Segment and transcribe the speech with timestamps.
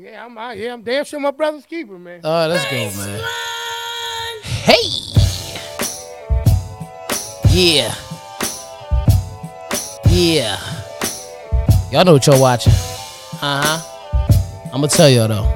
[0.00, 0.56] Yeah, I'm out.
[0.56, 2.20] Yeah, I'm damn sure my brother's keeper, man.
[2.22, 3.20] All right, let's go, man.
[4.44, 5.08] Hey.
[7.50, 7.94] Yeah.
[10.08, 10.60] Yeah.
[11.90, 12.72] Y'all know what y'all watching.
[13.42, 14.28] Uh huh.
[14.66, 15.52] I'm gonna tell y'all though.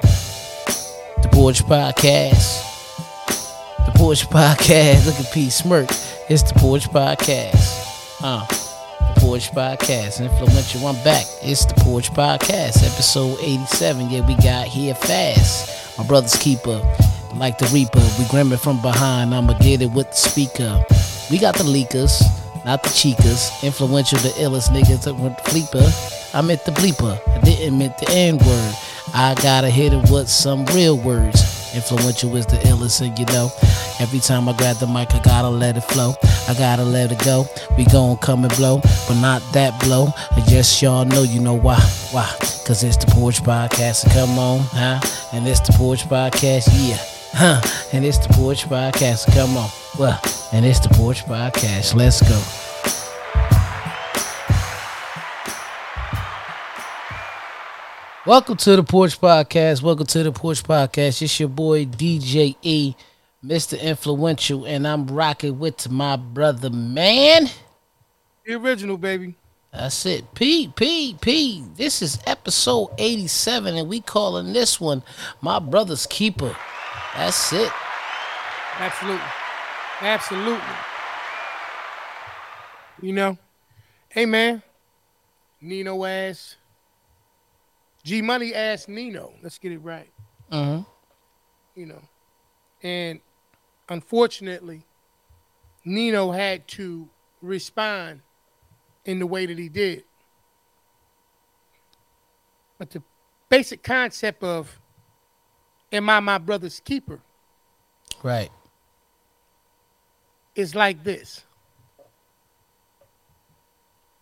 [1.22, 2.64] The Porch Podcast.
[3.86, 5.06] The Porch Podcast.
[5.06, 5.88] Look at P Smirk.
[6.28, 8.20] It's the Porch Podcast.
[8.24, 8.44] Uh.
[9.32, 10.22] Porch Podcast.
[10.22, 10.86] Influential.
[10.86, 11.24] I'm back.
[11.40, 12.84] It's the Porch Podcast.
[12.84, 14.10] Episode 87.
[14.10, 15.96] Yeah, we got here fast.
[15.96, 16.82] My brother's keeper.
[17.36, 18.06] Like the Reaper.
[18.18, 19.34] We grimming from behind.
[19.34, 20.84] I'ma get it with the speaker.
[21.30, 22.20] We got the leakers.
[22.66, 23.50] Not the chicas.
[23.62, 26.34] Influential, the illest niggas that went the bleeper.
[26.34, 27.18] I meant the bleeper.
[27.26, 28.74] I didn't meant the N word.
[29.14, 31.51] I gotta hit it with some real words.
[31.74, 33.50] Influential is the illest, and you know,
[34.00, 36.14] every time I grab the mic, I gotta let it flow.
[36.48, 37.46] I gotta let it go.
[37.76, 40.08] We gon' come and blow, but not that blow.
[40.30, 41.80] I guess y'all know, you know why?
[42.10, 42.28] Why?
[42.66, 45.00] Cause it's the Porch Podcast, come on, huh?
[45.32, 46.98] And it's the Porch Podcast, yeah.
[47.32, 47.60] Huh?
[47.92, 49.70] And it's the Porch Podcast, come on.
[49.98, 50.20] Well,
[50.52, 51.94] and it's the Porch Podcast.
[51.94, 52.61] Let's go.
[58.24, 59.82] Welcome to the Porch Podcast.
[59.82, 61.22] Welcome to the Porch Podcast.
[61.22, 62.94] It's your boy DJ E,
[63.44, 63.80] Mr.
[63.80, 67.50] Influential, and I'm rocking with my brother, man.
[68.46, 69.34] The original, baby.
[69.72, 70.32] That's it.
[70.36, 71.64] P, P, P.
[71.74, 75.02] This is episode 87, and we calling this one
[75.40, 76.54] My Brother's Keeper.
[77.16, 77.72] That's it.
[78.78, 79.26] Absolutely.
[80.00, 80.76] Absolutely.
[83.00, 83.38] You know,
[84.10, 84.62] hey man,
[85.60, 86.54] Nino ass,
[88.04, 89.32] G Money asked Nino.
[89.42, 90.10] Let's get it right.
[90.50, 90.82] Mm-hmm.
[91.80, 92.02] You know,
[92.82, 93.20] and
[93.88, 94.84] unfortunately,
[95.84, 97.08] Nino had to
[97.40, 98.20] respond
[99.04, 100.04] in the way that he did.
[102.78, 103.02] But the
[103.48, 104.80] basic concept of
[105.92, 107.20] am I my brother's keeper
[108.22, 108.50] Right.
[110.54, 111.44] is like this.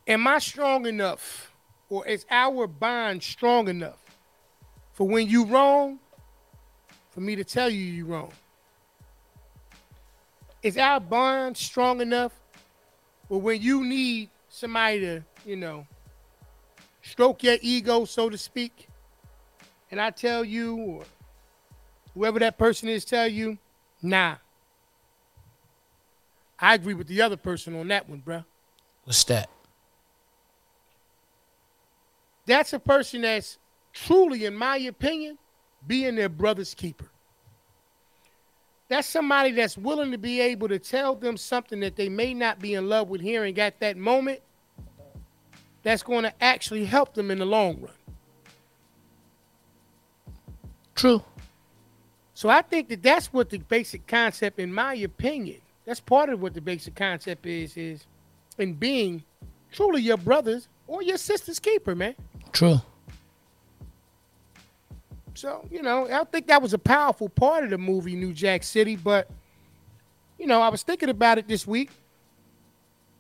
[0.06, 1.49] Am I strong enough,
[1.90, 3.98] or is our bond strong enough
[4.92, 5.98] for when you wrong,
[7.10, 8.32] for me to tell you you wrong?
[10.62, 12.32] Is our bond strong enough
[13.28, 15.86] for when you need somebody to, you know,
[17.02, 18.88] stroke your ego, so to speak,
[19.90, 21.04] and I tell you, or
[22.14, 23.58] whoever that person is, tell you,
[24.02, 24.36] nah.
[26.58, 28.44] I agree with the other person on that one, bro.
[29.04, 29.48] What's that?
[32.50, 33.58] That's a person that's
[33.92, 35.38] truly, in my opinion,
[35.86, 37.06] being their brother's keeper.
[38.88, 42.58] That's somebody that's willing to be able to tell them something that they may not
[42.58, 44.40] be in love with hearing at that moment
[45.84, 47.92] that's going to actually help them in the long run.
[50.96, 51.22] True.
[52.34, 56.42] So I think that that's what the basic concept, in my opinion, that's part of
[56.42, 58.06] what the basic concept is, is
[58.58, 59.22] in being
[59.70, 62.16] truly your brother's or your sister's keeper, man.
[62.52, 62.80] True.
[65.34, 68.62] So, you know, I think that was a powerful part of the movie New Jack
[68.62, 69.30] City, but
[70.38, 71.90] you know, I was thinking about it this week.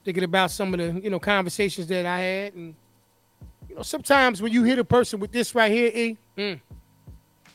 [0.04, 2.74] Thinking about some of the, you know, conversations that I had and
[3.68, 6.60] you know, sometimes when you hit a person with this right here, E, mm,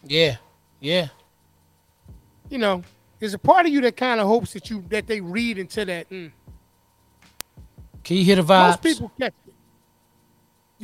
[0.04, 0.38] Yeah.
[0.80, 1.08] Yeah.
[2.50, 2.84] you know,
[3.20, 5.84] there's a part of you that kind of hopes that you that they read into
[5.86, 6.10] that.
[6.10, 6.32] Mm.
[8.04, 8.70] Can you hear the vibes?
[8.70, 9.34] Most people catch.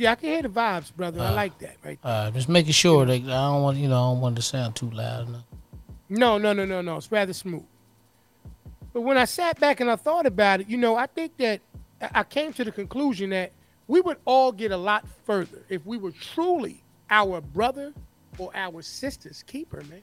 [0.02, 1.20] Yeah, I can hear the vibes, brother.
[1.20, 1.96] I Uh, like that, right?
[2.02, 4.46] Uh, just making sure that I don't want you know I don't want it to
[4.48, 5.28] sound too loud.
[5.28, 5.44] enough.
[6.08, 6.96] No, no, no, no, no.
[6.96, 7.62] It's rather smooth.
[8.92, 11.60] But when I sat back and I thought about it, you know, I think that
[12.00, 13.52] I I came to the conclusion that
[13.86, 17.92] we would all get a lot further if we were truly our brother
[18.38, 20.02] or our sister's keeper, man.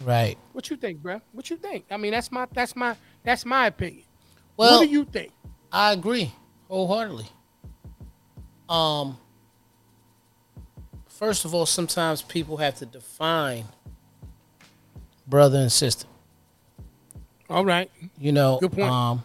[0.00, 0.38] Right.
[0.54, 1.20] What you think, bro?
[1.32, 1.84] What you think?
[1.90, 4.04] I mean, that's my that's my that's my opinion.
[4.56, 5.30] Well, what do you think?
[5.70, 6.32] I agree
[6.68, 7.26] wholeheartedly.
[8.68, 9.18] Um.
[11.08, 13.64] First of all, sometimes people have to define
[15.26, 16.06] brother and sister.
[17.48, 17.88] All right.
[18.18, 18.90] You know, Good point.
[18.90, 19.22] um,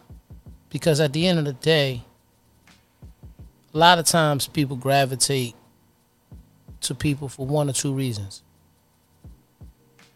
[0.69, 2.03] because at the end of the day,
[3.73, 5.55] a lot of times people gravitate
[6.81, 8.43] to people for one or two reasons.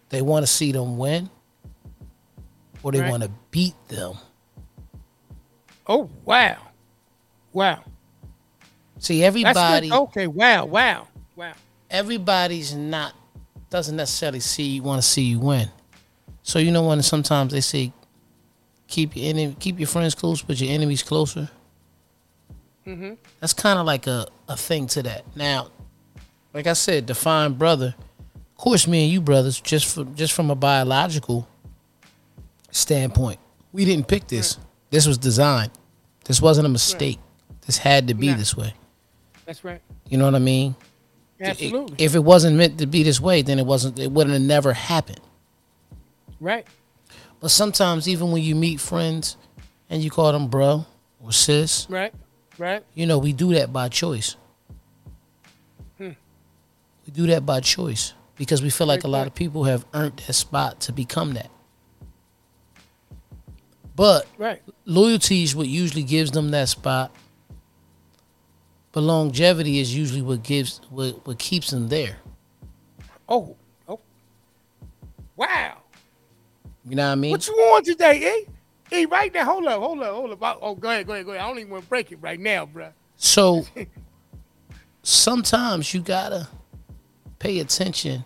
[0.10, 1.32] They want to see them win,
[2.84, 3.10] or they Right.
[3.10, 4.18] want to beat them.
[5.88, 6.58] Oh wow,
[7.54, 7.84] wow.
[9.02, 9.92] See, everybody.
[9.92, 10.28] Okay.
[10.28, 10.66] Wow.
[10.66, 11.08] Wow.
[11.36, 11.54] Wow.
[11.90, 13.14] everybody's not
[13.72, 15.70] doesn't necessarily see want to see you win.
[16.44, 17.92] So you know when sometimes they say
[18.88, 21.50] keep your enemy, keep your friends close, but your enemies closer.
[22.86, 23.18] Mhm.
[23.40, 25.24] That's kind of like a, a thing to that.
[25.36, 25.70] Now,
[26.54, 27.96] like I said, define brother.
[28.52, 31.48] Of course, me and you brothers, just from just from a biological
[32.72, 33.40] standpoint,
[33.72, 34.58] we didn't pick this.
[34.92, 35.72] This was designed.
[36.26, 37.20] This wasn't a mistake.
[37.66, 38.38] This had to be Nah.
[38.38, 38.74] this way.
[39.52, 39.82] That's right.
[40.08, 40.76] You know what I mean?
[41.38, 41.96] It- Absolutely.
[42.00, 44.00] if it wasn't meant to be this way, then it wasn't.
[44.00, 45.20] It wouldn't have never happened.
[46.40, 46.66] right.
[47.42, 49.36] But sometimes, even when you meet friends
[49.90, 50.86] and you call them bro
[51.22, 52.14] or sis, Right.
[52.58, 52.82] Right.
[52.94, 54.38] you know, we do that by choice.
[55.98, 56.12] Hmm.
[57.06, 60.18] We do that by choice because we feel like a lot of people have earned
[60.28, 61.50] that spot to become that.
[63.98, 64.62] But Right.
[64.86, 67.12] loyalty is what usually gives them that spot.
[68.92, 72.18] But longevity is usually what gives what, what keeps them there.
[73.30, 73.56] Oh.
[73.88, 74.00] Oh.
[75.36, 75.78] Wow.
[76.86, 77.32] You know what I mean?
[77.32, 78.52] What you on today, eh?
[78.90, 79.46] Hey, right now.
[79.46, 79.80] Hold up.
[79.80, 80.14] Hold up.
[80.14, 80.60] Hold up.
[80.62, 81.08] Oh, go ahead.
[81.08, 81.26] Go ahead.
[81.26, 81.44] Go ahead.
[81.44, 82.90] I don't even want to break it right now, bro.
[83.16, 83.66] So
[85.04, 86.48] sometimes you gotta
[87.40, 88.26] pay attention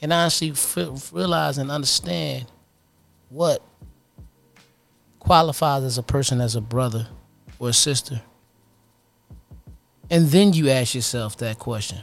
[0.00, 2.46] and honestly f- realize and understand
[3.30, 3.62] what
[5.18, 7.08] qualifies as a person as a brother
[7.58, 8.22] or a sister.
[10.10, 12.02] And then you ask yourself that question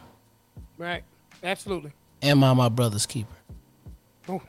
[0.78, 1.04] Right.
[1.44, 1.92] Absolutely.
[2.22, 3.34] Am I my brother's keeper?
[4.28, 4.42] Oh.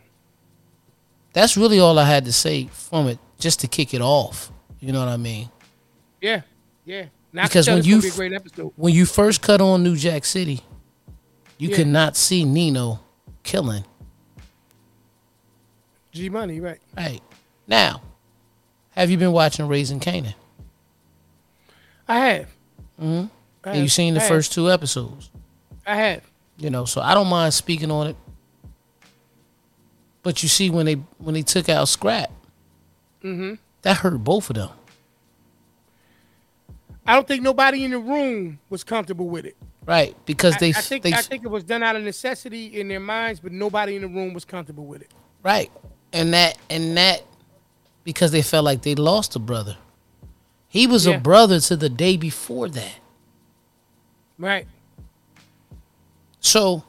[1.32, 4.50] That's really all I had to say from it, just to kick it off.
[4.80, 5.50] You know what I mean?
[6.20, 6.42] Yeah.
[6.84, 7.06] Yeah.
[7.32, 8.72] Now, Because when you it's f- gonna be a great episode.
[8.76, 10.62] When you first cut on New Jack City,
[11.58, 11.76] you Yeah.
[11.76, 13.00] could not see Nino
[13.42, 13.84] killing.
[16.12, 16.80] G Money, right?
[16.96, 17.20] Right.
[17.66, 18.00] Now,
[18.92, 20.34] have you been watching Raising Kanan?
[22.08, 22.48] I have.
[23.00, 23.30] Mhm.
[23.66, 23.92] I And you have.
[23.92, 24.28] seen the I have.
[24.30, 25.30] first two episodes.
[25.86, 26.22] I have.
[26.58, 28.16] You know, so I don't mind speaking on it.
[30.22, 32.30] But you see when they when they took out Scrap,
[33.22, 33.54] Mm-hmm.
[33.82, 34.70] that hurt both of them.
[37.06, 39.56] I don't think nobody in the room was comfortable with it.
[39.84, 40.16] Right.
[40.26, 42.88] Because I, they I think they I think it was done out of necessity in
[42.88, 45.10] their minds, but nobody in the room was comfortable with it.
[45.42, 45.70] Right.
[46.12, 47.22] And that and that
[48.02, 49.76] because they felt like they lost a brother.
[50.68, 51.16] He was Yeah.
[51.16, 52.94] a brother to the day before that.
[54.38, 54.66] Right.
[56.40, 56.84] So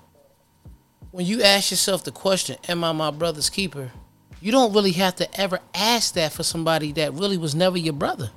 [1.12, 3.92] when you ask yourself the question, Am I my brother's keeper?
[4.42, 7.94] You don't really have to ever ask that for somebody that really was never your
[7.94, 8.30] brother.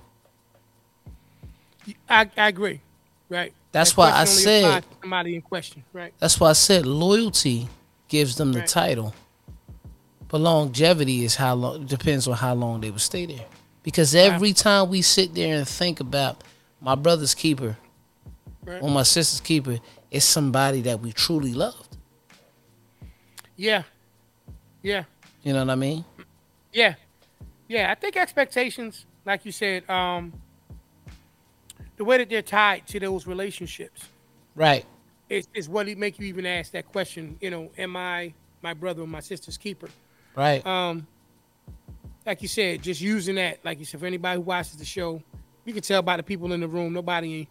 [2.08, 2.80] I, I agree.
[3.28, 3.52] Right.
[3.72, 5.84] That's That why I question only applies said- somebody in question.
[5.92, 6.14] Right.
[6.18, 7.68] That's why I said loyalty
[8.08, 8.68] gives them the Right.
[8.68, 9.14] title.
[10.28, 13.46] But longevity is how long depends on how long they would stay there.
[13.82, 16.42] Because every time we sit there and think about
[16.80, 17.76] my brother's keeper
[18.64, 18.82] Right.
[18.82, 19.78] or my sister's keeper,
[20.10, 21.96] it's somebody that we truly loved.
[23.56, 23.82] Yeah.
[24.82, 25.04] Yeah.
[25.42, 26.04] You know what I mean?
[26.72, 26.94] Yeah.
[27.68, 27.90] Yeah.
[27.90, 30.32] I think expectations, like you said, um,
[31.96, 34.02] the way that they're tied to those relationships
[34.54, 34.84] Right.
[35.28, 37.36] is, is what it make you even ask that question.
[37.40, 39.88] You know, am I my brother or my sister's keeper?
[40.36, 40.64] Right.
[40.66, 41.06] Um,
[42.26, 45.22] like you said, just using that, like you said, for anybody who watches the show,
[45.64, 46.92] you can tell by the people in the room.
[46.92, 47.48] Nobody,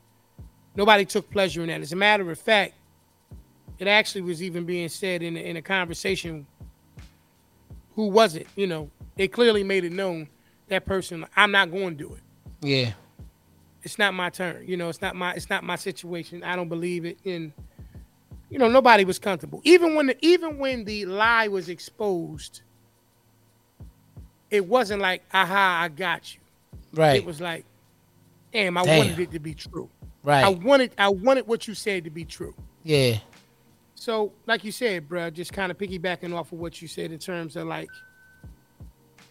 [0.80, 1.82] nobody took pleasure in that.
[1.82, 2.74] As a matter of fact,
[3.80, 6.48] it actually was even being said in a, in a conversation.
[7.96, 8.48] Who was it?
[8.56, 10.30] You know, they clearly made it known
[10.70, 11.26] that person.
[11.36, 12.22] I'm not going to do it.
[12.66, 12.94] yeah.
[13.82, 14.66] It's not my turn.
[14.68, 16.44] You know, it's not my it's not my situation.
[16.44, 17.18] I don't believe it.
[17.26, 17.54] And
[18.50, 19.62] you know, nobody was comfortable.
[19.64, 22.62] Even when the even when the lie was exposed,
[24.52, 26.42] it wasn't like, aha, I got you.
[26.94, 27.16] Right.
[27.16, 27.64] It was like,
[28.52, 28.98] damn, I Damn.
[28.98, 29.90] wanted it to be true.
[30.24, 30.44] Right.
[30.46, 32.56] I wanted I wanted what you said to be true.
[32.84, 33.18] yeah.
[33.96, 37.20] So, like you said, bruh, just kind of piggybacking off of what you said in
[37.20, 37.90] terms of like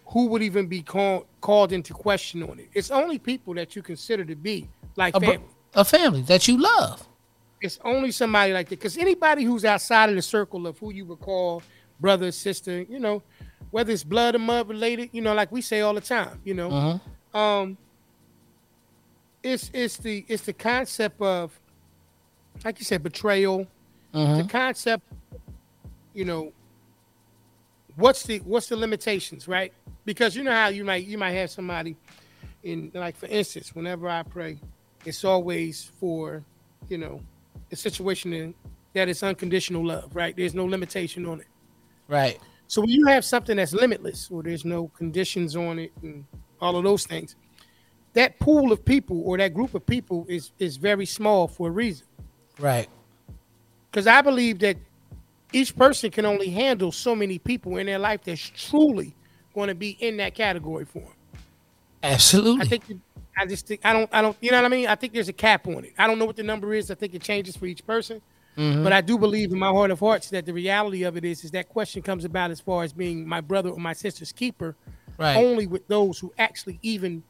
[0.05, 2.69] who would even be called called into question on it.
[2.73, 5.47] It's only people that you consider to be like A, family.
[5.73, 7.07] a family that you love.
[7.61, 8.77] it's only somebody like that.
[8.79, 11.61] Because anybody who's outside of the circle of who you would call
[11.99, 13.21] brother, sister, you know,
[13.71, 16.53] whether it's blood or mud related, you know, like we say all the time, you
[16.53, 16.69] know,
[17.33, 17.37] Mhm.
[17.39, 17.77] um,
[19.43, 21.57] it's it's the it's the concept of,
[22.65, 23.67] like you said, betrayal.
[24.13, 24.43] Mhm.
[24.43, 25.03] The concept,
[26.13, 26.51] you know,
[27.95, 29.73] what's the what's the limitations, right?
[30.05, 31.95] Because you know how you might you might have somebody
[32.63, 34.59] in like for instance, whenever I pray,
[35.05, 36.43] it's always for,
[36.89, 37.21] you know,
[37.71, 38.53] a situation in,
[38.93, 40.35] that is unconditional love, right?
[40.35, 41.47] There's no limitation on it.
[42.07, 42.39] Right.
[42.67, 46.25] So when you have something that's limitless, or there's no conditions on it, and
[46.59, 47.35] all of those things,
[48.13, 51.71] that pool of people or that group of people is is very small for a
[51.71, 52.07] reason.
[52.59, 52.89] Right.
[53.89, 54.77] Because I believe that
[55.51, 59.15] each person can only handle so many people in their life that's truly
[59.55, 61.13] going to be in that category for them.
[62.03, 62.61] Absolutely.
[62.61, 62.83] I think
[63.37, 64.87] I just think I don't I don't you know what I mean.
[64.87, 65.93] I think there's a cap on it.
[65.97, 66.91] I don't know what the number is.
[66.91, 68.21] I think it changes for each person.
[68.57, 68.83] Mhm.
[68.83, 71.45] But I do believe in my heart of hearts that the reality of it is,
[71.45, 74.75] is that question comes about as far as being my brother or my sister's keeper,
[75.17, 75.37] right.
[75.37, 77.23] only with those who actually even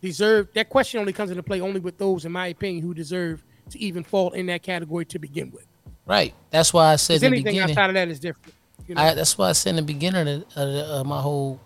[0.00, 0.48] deserve.
[0.54, 3.78] That question only comes into play only with those, in my opinion, who deserve to
[3.78, 5.66] even fall in that category to begin with.
[6.06, 6.34] Right.
[6.50, 7.70] That's why I said Because in the anything beginning.
[7.70, 8.54] outside of that is different.
[8.86, 9.02] You know?
[9.02, 11.60] I, that's why I said in the beginning of, the, of, the, of my whole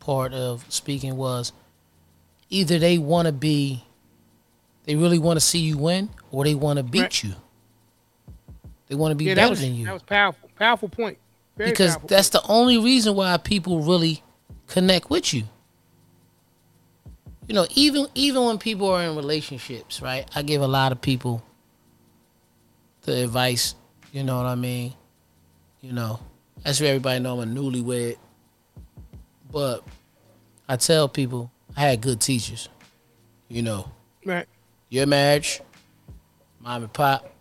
[0.00, 1.52] part of speaking was
[2.50, 3.84] either they want to be,
[4.84, 7.24] they really want to see you win, or they want to beat Right.
[7.24, 7.32] you.
[8.88, 10.48] They want to be yeah, better was than you that was powerful.
[10.58, 11.18] Powerful point.
[11.56, 12.44] Very because powerful that's point.
[12.44, 14.22] the only reason why people really
[14.66, 15.44] connect with you.
[17.48, 20.28] You know, even even when people are in relationships, right?
[20.36, 21.42] I give a lot of people
[23.02, 23.74] the advice.
[24.12, 24.92] You know what I mean?
[25.80, 26.20] You know,
[26.62, 28.18] that's for everybody know I'm a newlywed.
[29.50, 29.82] But
[30.68, 32.68] I tell people I had good teachers.
[33.48, 33.90] You know,
[34.26, 34.46] right.
[34.90, 35.62] your marriage,
[36.60, 37.32] mom and pop.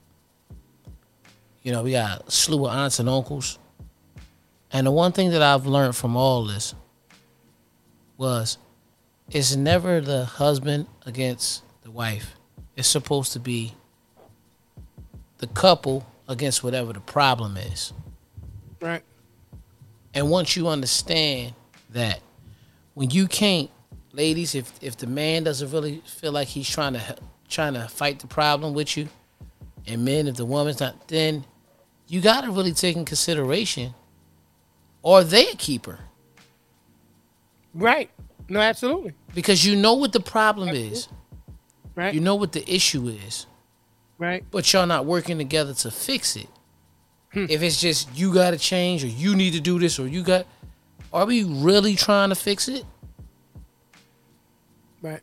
[1.63, 3.59] You know, we got a slew of aunts and uncles.
[4.71, 6.73] And the one thing that I've learned from all this
[8.17, 8.57] was
[9.31, 12.35] it's never the husband against the wife.
[12.75, 13.73] It's supposed to be
[15.39, 17.93] the couple against whatever the problem is.
[18.81, 19.03] Right.
[20.13, 21.53] And once you understand
[21.91, 22.21] that
[22.93, 23.69] when you can't,
[24.13, 27.17] ladies, if if the man doesn't really feel like he's trying to
[27.49, 29.09] trying to fight the problem with you,
[29.85, 31.45] and men, if the woman's not, then
[32.07, 33.93] you got to really take in consideration,
[35.03, 35.99] are they a keeper?
[37.73, 38.09] Right.
[38.49, 39.13] No, absolutely.
[39.35, 41.07] Because you know what the problem is,
[41.95, 42.13] Right.
[42.13, 43.45] you know what the issue is,
[44.17, 44.43] right.
[44.51, 46.47] but y'all not working together to fix it.
[47.33, 47.45] Hmm.
[47.49, 50.23] If it's just you got to change, or you need to do this, or you
[50.23, 50.45] got,
[51.11, 52.85] are we really trying to fix it?
[55.01, 55.21] Right.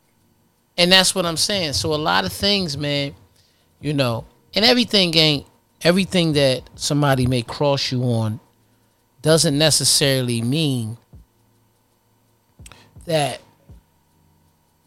[0.76, 1.74] And that's what I'm saying.
[1.74, 3.14] So a lot of things, man,
[3.80, 5.46] you know, and everything ain't
[5.82, 8.40] everything that somebody may cross you on
[9.22, 10.96] doesn't necessarily mean
[13.04, 13.40] that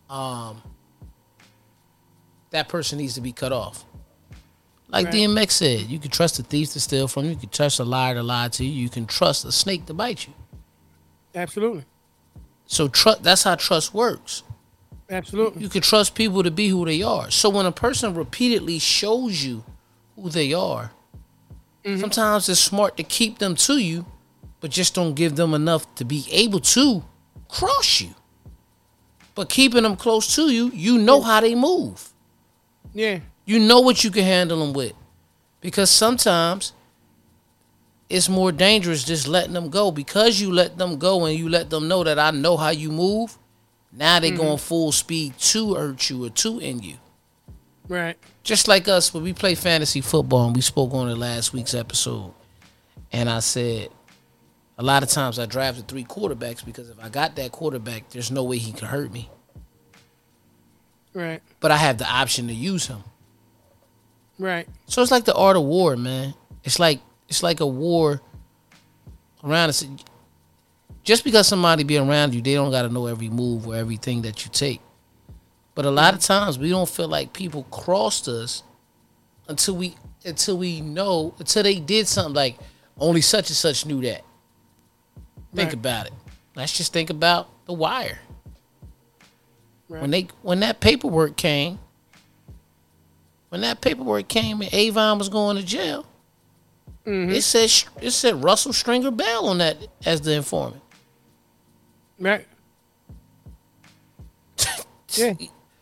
[0.10, 0.62] um
[2.52, 3.84] that person needs to be cut off.
[4.90, 5.16] Like Right.
[5.16, 7.84] DMX said, you can trust a thief to steal from you, you can trust a
[7.84, 10.34] liar to lie to you, you can trust a snake to bite you.
[11.36, 11.84] Absolutely.
[12.66, 14.44] So trust that's how trust works.
[15.10, 15.62] Absolutely.
[15.64, 17.32] you can trust people to be who they are.
[17.32, 19.64] So when a person repeatedly shows you
[20.16, 20.92] who they are,
[21.86, 24.06] sometimes it's smart to keep them to you,
[24.60, 27.06] but just don't give them enough to be able to
[27.48, 28.14] cross you.
[29.36, 32.12] But keeping them close to you, you know how they move.
[32.94, 33.20] Yeah.
[33.46, 34.94] You know what you can handle them with.
[35.62, 36.74] Because sometimes
[38.10, 39.92] it's more dangerous just letting them go.
[39.92, 42.90] Because you let them go and you let them know that I know how you
[42.90, 43.38] move,
[43.92, 44.42] now they mm-hmm.
[44.42, 46.98] going full speed to hurt you or to end you.
[47.88, 48.18] Right.
[48.44, 51.74] Just like us when we play fantasy football and we spoke on it last week's
[51.74, 52.34] episode.
[53.12, 53.90] And I said,
[54.78, 58.10] a lot of times I drive drafted three quarterbacks because if I got that quarterback,
[58.10, 59.30] there's no way he can hurt me.
[61.14, 61.42] Right.
[61.60, 63.04] But I have the option to use him.
[64.38, 64.68] Right.
[64.86, 66.36] So it's like the art of war, man.
[66.64, 68.22] It's like it's like a war
[69.44, 69.84] around us.
[71.04, 74.22] Just because somebody be around you, they don't got to know every move or everything
[74.24, 74.82] that you take.
[75.74, 78.62] But a lot of times we don't feel like people crossed us
[79.48, 82.58] until we until we know until they did something like
[83.00, 84.24] only such and such knew that.
[85.58, 85.74] Think Right.
[85.74, 86.14] about it.
[86.56, 88.20] Let's just think about the wire.
[89.90, 90.02] Right.
[90.02, 91.80] When they when that paperwork came,
[93.50, 96.06] when that paperwork came and Avon was going to jail,
[97.06, 97.34] Mhm.
[97.34, 97.72] it said
[98.02, 100.84] it said Russell Stringer Bell on that as the informant.
[102.20, 102.46] Right.
[105.16, 105.34] Yeah.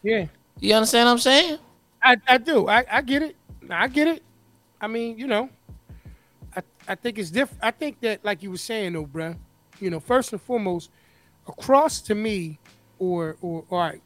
[0.03, 0.25] Yeah.
[0.61, 1.57] You understand what I'm saying?
[2.01, 2.67] I, I do.
[2.69, 3.35] I, I get it.
[3.69, 4.23] I get it.
[4.79, 5.49] I mean, you know,
[6.55, 7.61] I, I think it's different.
[7.61, 9.35] I think that, like you were saying, though, bruh,
[9.79, 10.89] you know, first and foremost,
[11.47, 12.59] across to me,
[12.99, 14.01] or, or, all right,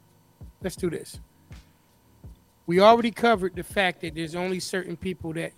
[0.62, 1.20] let's do this.
[2.66, 5.54] We already covered the fact that there's only certain people that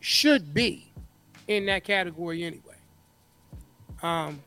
[0.00, 0.92] should be
[1.46, 2.74] in that category anyway.
[4.02, 4.42] Um,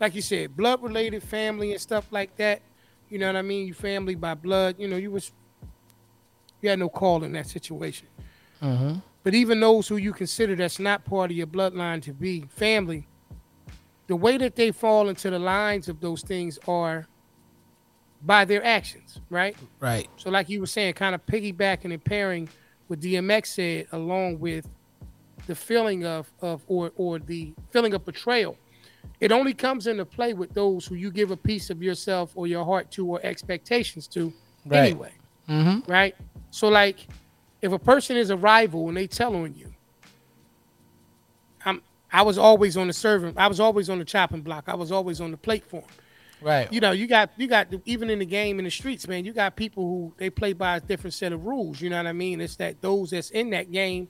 [0.00, 2.62] like you said, blood related, family, and stuff like that.
[3.08, 3.66] You know what I mean?
[3.66, 4.76] You family by blood.
[4.78, 5.32] You know, you was
[6.60, 8.08] you had no call in that situation.
[8.62, 8.98] Mm-hmm.
[9.22, 13.06] But even those who you consider that's not part of your bloodline to be family,
[14.06, 17.06] the way that they fall into the lines of those things are
[18.22, 19.56] by their actions, right?
[19.80, 20.08] Right.
[20.16, 22.48] So, like you were saying, kind of piggybacking and pairing
[22.86, 24.68] what DMX said, along with
[25.46, 28.56] the feeling of of or or the feeling of betrayal.
[29.20, 32.46] It only comes into play with those who you give a piece of yourself or
[32.46, 34.32] your heart to or expectations to
[34.66, 34.78] Right.
[34.78, 35.12] anyway
[35.48, 35.90] Mm-hmm.
[35.90, 36.14] right?
[36.50, 37.06] So like,
[37.60, 39.73] if a person is a rival and they tell on you,
[42.14, 43.34] I was always on the serving.
[43.36, 44.68] I was always on the chopping block.
[44.68, 45.88] I was always on the plate for him.
[46.40, 46.72] Right.
[46.72, 49.24] You know, you got you got even in the game in the streets, man.
[49.24, 51.80] You got people who they play by a different set of rules.
[51.80, 52.40] You know what I mean?
[52.40, 54.06] It's that those that's in that game,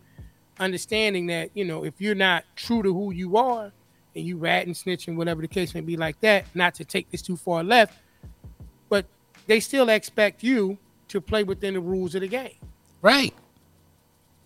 [0.61, 3.73] understanding that you know if you're not true to who you are,
[4.15, 6.45] and you rat ratting, snitching, whatever the case may be, like that.
[6.55, 7.99] Not to take this too far left,
[8.91, 9.07] but
[9.47, 10.77] they still expect you
[11.09, 12.59] to play within the rules of the game.
[13.01, 13.33] Right.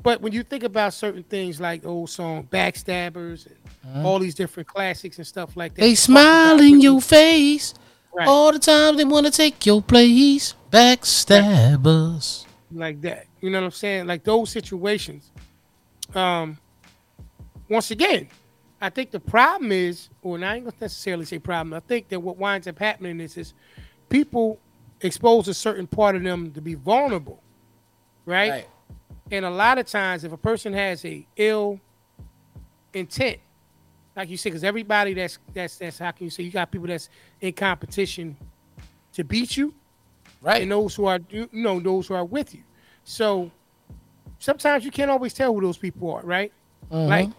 [0.02, 4.06] But when you think about certain things like old song Backstabbers and mm-hmm.
[4.06, 5.80] all these different classics and stuff like that.
[5.80, 7.74] They smile in your face
[8.14, 8.28] right.
[8.28, 8.96] all the time.
[8.96, 10.54] They want to take your place.
[10.70, 12.46] Backstabbers.
[12.72, 13.26] Like that.
[13.40, 14.06] You know what I'm saying?
[14.06, 15.30] Like those situations.
[16.14, 16.58] Um,
[17.68, 18.28] once again,
[18.80, 21.74] I think the problem is, or I ain't gonna necessarily say problem.
[21.74, 23.54] I think that what winds up happening is, is
[24.08, 24.58] people
[25.00, 27.42] expose a certain part of them to be vulnerable,
[28.24, 28.50] right?
[28.50, 28.68] right?
[29.30, 31.80] And a lot of times, if a person has a ill
[32.94, 33.38] intent,
[34.16, 36.88] like you said, because everybody that's that's that's how can you say you got people
[36.88, 37.08] that's
[37.40, 38.36] in competition
[39.12, 39.74] to beat you,
[40.40, 40.62] right?
[40.62, 42.62] And those who are you know those who are with you.
[43.04, 43.50] So
[44.38, 46.52] sometimes you can't always tell who those people are, right?
[46.90, 47.08] Mm-hmm.
[47.08, 47.30] Like,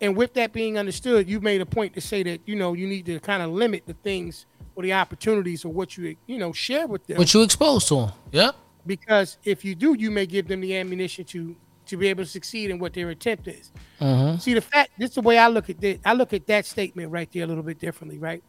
[0.00, 2.86] and with that being understood, you made a point to say that you know you
[2.86, 6.52] need to kind of limit the things or the opportunities or what you you know
[6.52, 7.16] share with them.
[7.16, 10.76] What you expose to them, yep because if you do, you may give them the
[10.76, 13.70] ammunition to to be able to succeed in what their attempt is.
[14.00, 14.38] Mm-hmm.
[14.38, 15.98] See, the fact this is the way I look at this.
[16.04, 18.42] I look at that statement right there a little bit differently, right?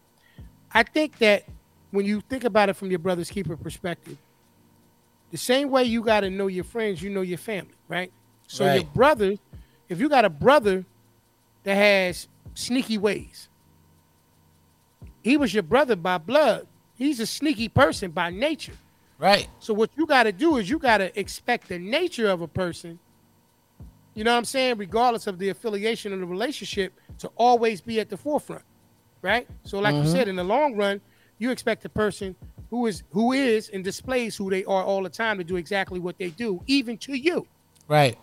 [0.73, 1.45] I think that
[1.91, 4.17] when you think about it from your brother's keeper perspective,
[5.31, 8.11] the same way you got to know your friends, you know your family, right?
[8.47, 8.75] So right.
[8.75, 9.35] your brother,
[9.89, 10.85] if you got a brother
[11.63, 13.49] that has sneaky ways,
[15.23, 16.67] he was your brother by blood.
[16.95, 18.77] He's a sneaky person by nature.
[19.17, 19.47] Right.
[19.59, 22.47] So what you got to do is you got to expect the nature of a
[22.47, 22.99] person.
[24.13, 24.77] You know what I'm saying?
[24.77, 28.63] Regardless of the affiliation of the relationship, to always be at the forefront,
[29.21, 29.47] right?
[29.63, 30.05] So, like mm-hmm.
[30.05, 31.01] you said, in the long run,
[31.37, 32.35] you expect the person
[32.69, 35.99] who is who is and displays who they are all the time to do exactly
[35.99, 37.45] what they do, even to you.
[37.87, 38.17] Right.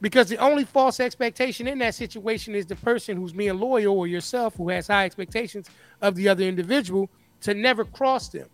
[0.00, 4.06] Because the only false expectation in that situation is the person who's being loyal or
[4.06, 5.68] yourself who has high expectations
[6.00, 8.48] of the other individual to never cross them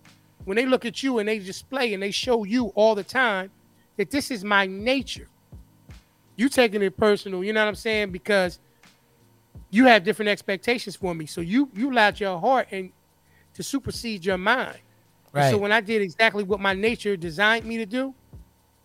[0.45, 3.51] when they look at you and they display and they show you all the time
[3.97, 5.29] that this is my nature.
[6.37, 8.11] You taking it personal, you know what I'm saying?
[8.11, 8.59] Because
[9.71, 11.27] you have different expectations for me.
[11.27, 12.93] So you you allowed your heart and
[13.55, 14.79] to supersede your mind.
[15.33, 15.51] Right.
[15.51, 18.15] so when I did exactly what my nature designed me to do,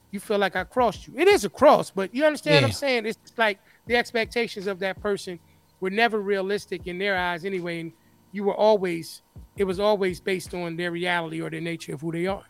[0.10, 1.14] you feel like I crossed you.
[1.16, 2.62] It is a cross, but you understand yeah.
[2.62, 3.06] what I'm saying?
[3.06, 5.40] It's like the expectations of that person
[5.80, 7.82] were never realistic in their eyes anyway.
[7.82, 7.92] And
[8.32, 9.22] you were always
[9.60, 12.46] it was always based on their reality or their nature of who they are.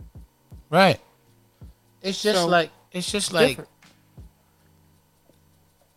[0.69, 0.99] Right.
[2.01, 3.69] It's just so, like it's just like different.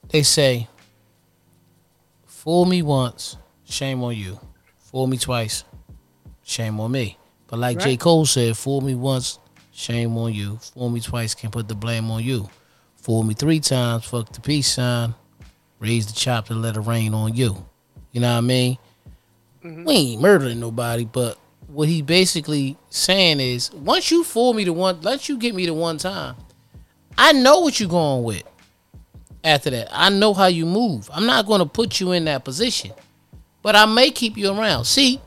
[0.08, 0.68] they say
[2.24, 4.40] fool me once, shame on you.
[4.78, 5.64] Fool me twice,
[6.42, 7.18] shame on me.
[7.46, 7.84] But like right.
[7.84, 7.96] J.
[7.98, 9.38] Cole said, fool me once,
[9.70, 10.56] shame on you.
[10.56, 12.48] Fool me twice, can put the blame on you.
[12.96, 15.14] Fool me three times, fuck the peace sign.
[15.78, 17.64] Raise the chop to let it rain on you.
[18.12, 18.78] You know what I mean?
[19.64, 19.84] Mm-hmm.
[19.84, 24.72] We ain't murdering nobody, but what he basically saying is once you fool me to
[24.72, 26.36] one, let you get me to one time,
[27.16, 28.42] I know what you're going with.
[29.44, 31.10] After that, I know how you move.
[31.12, 32.92] I'm not going to put you in that position,
[33.60, 34.84] but I may keep you around.
[34.84, 35.20] See,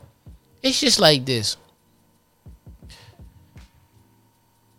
[0.62, 1.56] it's just like this.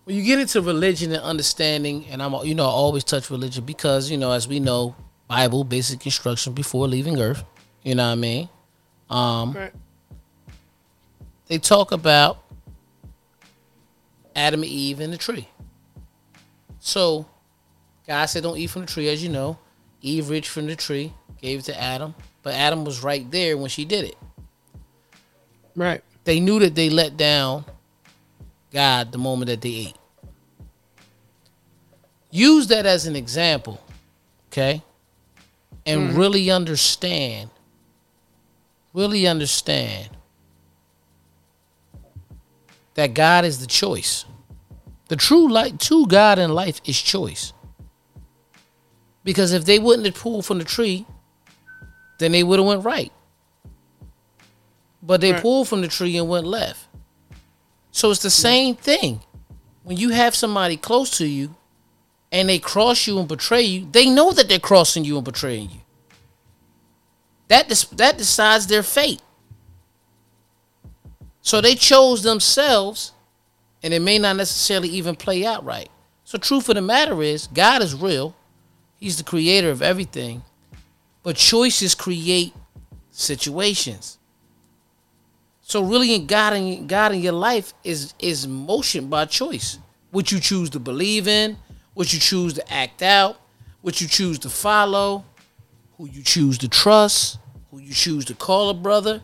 [0.06, 3.66] When you get into religion and understanding, and I'm you know I always touch religion
[3.66, 4.96] because you know as we know
[5.28, 7.44] Bible basic instruction before leaving Earth.
[7.84, 8.50] You know what I mean?
[9.10, 9.74] Um, right.
[11.48, 12.40] They talk about
[14.36, 15.48] Adam and Eve and the tree.
[16.80, 17.26] So,
[18.06, 19.58] God said, "Don't eat from the tree," as you know.
[20.02, 23.70] Eve reached from the tree, gave it to Adam, but Adam was right there when
[23.70, 24.18] she did it.
[25.76, 26.04] Right.
[26.24, 27.66] They knew that they let down
[28.72, 29.98] God the moment that they ate.
[32.30, 33.82] Use that as an example,
[34.52, 34.84] okay?
[35.86, 36.18] And mm.
[36.18, 37.50] really understand
[38.98, 40.10] really understand
[42.96, 44.26] that God is the choice.
[45.08, 47.54] The true light to God in life is choice.
[49.24, 51.06] Because if they wouldn't have pulled from the tree,
[52.18, 53.14] then they would have went right.
[55.04, 55.42] But they right.
[55.42, 56.88] pulled from the tree and went left.
[57.92, 59.22] So it's the same thing.
[59.84, 61.56] When you have somebody close to you
[62.32, 65.70] and they cross you and betray you, they know that they're crossing you and betraying
[65.70, 65.82] you.
[67.48, 69.22] That that decides their fate.
[71.42, 73.14] So they chose themselves,
[73.82, 75.90] and it may not necessarily even play out right.
[76.26, 78.36] So truth of the matter is, God is real.
[79.00, 80.44] He's the creator of everything.
[81.24, 82.54] But choices create
[83.12, 84.18] situations.
[85.62, 89.80] So really in God in guiding guiding your life is is motion by choice.
[90.12, 91.58] What you choose to believe in,
[91.94, 93.38] what you choose to act out,
[93.82, 95.26] what you choose to follow,
[95.98, 97.40] who you choose to trust,
[97.72, 99.22] who you choose to call a brother,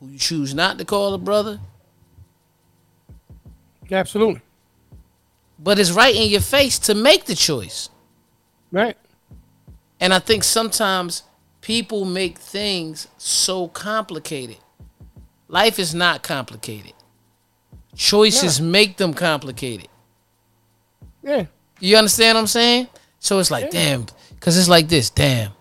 [0.00, 1.60] who you choose not to call a brother.
[3.90, 4.40] Absolutely.
[5.58, 7.88] But it's right in your face to make the choice.
[8.70, 8.96] Right.
[10.00, 11.22] And I think sometimes
[11.60, 14.56] people make things so complicated.
[15.48, 16.94] Life is not complicated.
[17.94, 18.66] Choices yeah.
[18.66, 19.88] make them complicated.
[21.22, 21.46] Yeah.
[21.78, 22.88] You understand what I'm saying?
[23.20, 23.70] So it's like, yeah.
[23.70, 25.52] damn, because it's like this, damn.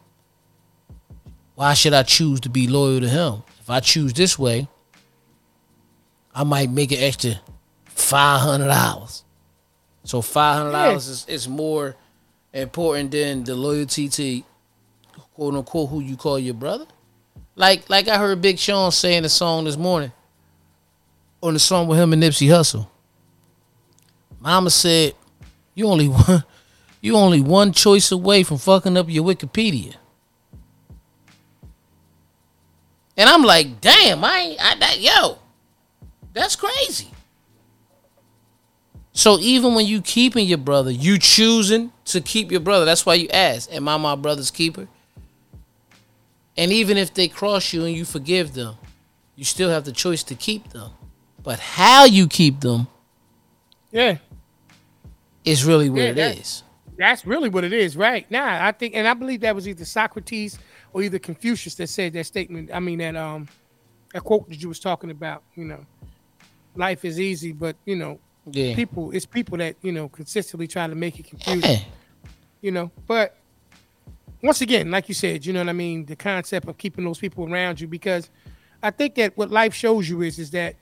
[1.61, 3.43] Why should I choose to be loyal to him?
[3.59, 4.67] If I choose this way,
[6.33, 7.39] I might make an extra
[7.85, 9.23] five hundred dollars.
[10.03, 11.35] So five hundred dollars yeah.
[11.35, 11.95] is, is more
[12.51, 14.41] important than the loyalty to
[15.35, 16.87] quote unquote who you call your brother.
[17.55, 20.11] Like like I heard Big Sean saying the song this morning
[21.43, 22.87] on the song with him and Nipsey Hussle.
[24.39, 25.13] Mama said,
[25.75, 26.43] "You only one,
[27.01, 29.97] you only one choice away from fucking up your Wikipedia."
[33.17, 35.39] And I'm like, "Damn, I ain't I, that yo,
[36.33, 37.09] that's crazy."
[39.13, 42.85] So even when you keeping your brother, you choosing to keep your brother.
[42.85, 44.87] That's why you ask, "Am I my brother's keeper?"
[46.57, 48.75] And even if they cross you and you forgive them,
[49.35, 50.91] you still have the choice to keep them.
[51.43, 52.87] But how you keep them,
[53.91, 54.17] yeah,
[55.43, 56.63] is really what yeah, it that, is.
[56.97, 58.29] That's really what it is, right?
[58.29, 60.59] Now, I think, and I believe that was either Socrates
[60.93, 62.69] or either Confucius that said that statement.
[62.73, 63.47] I mean, that um,
[64.13, 65.43] that quote that you was talking about.
[65.55, 65.85] You know,
[66.75, 68.19] life is easy, but you know,
[68.51, 68.75] yeah.
[68.75, 71.85] people, it's people that you know consistently try to make it confusing.
[72.61, 73.37] You know, but
[74.43, 77.19] once again, like you said, you know what I mean, the concept of keeping those
[77.19, 78.29] people around you because
[78.83, 80.75] I think that what life shows you is is that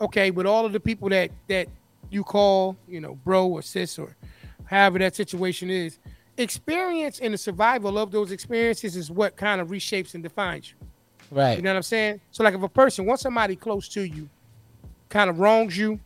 [0.00, 1.68] okay, with all of the people that that
[2.10, 4.16] you call, you know, bro or sis or
[4.64, 5.98] however that situation is,
[6.36, 10.86] experience and the survival of those experiences is what kind of reshapes and defines you.
[11.30, 11.56] Right.
[11.56, 12.20] You know what I'm saying?
[12.30, 14.28] So like if a person, once somebody close to you
[15.08, 16.00] kind of wrongs you,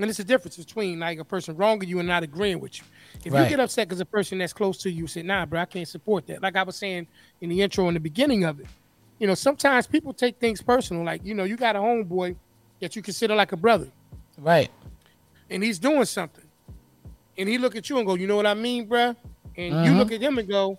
[0.00, 2.84] and it's a difference between like a person wronging you and not agreeing with you.
[3.24, 3.42] If right.
[3.42, 5.88] you get upset because a person that's close to you said, "Nah, bro, I can't
[5.88, 7.06] support that." Like I was saying
[7.40, 8.66] in the intro in the beginning of it,
[9.18, 11.04] you know, sometimes people take things personal.
[11.04, 12.36] Like you know, you got a homeboy
[12.80, 13.88] that you consider like a brother,
[14.38, 14.70] right?
[15.50, 16.44] And he's doing something,
[17.38, 19.14] and he look at you and go, "You know what I mean, bro?"
[19.56, 19.84] And uh-huh.
[19.84, 20.78] you look at him and go,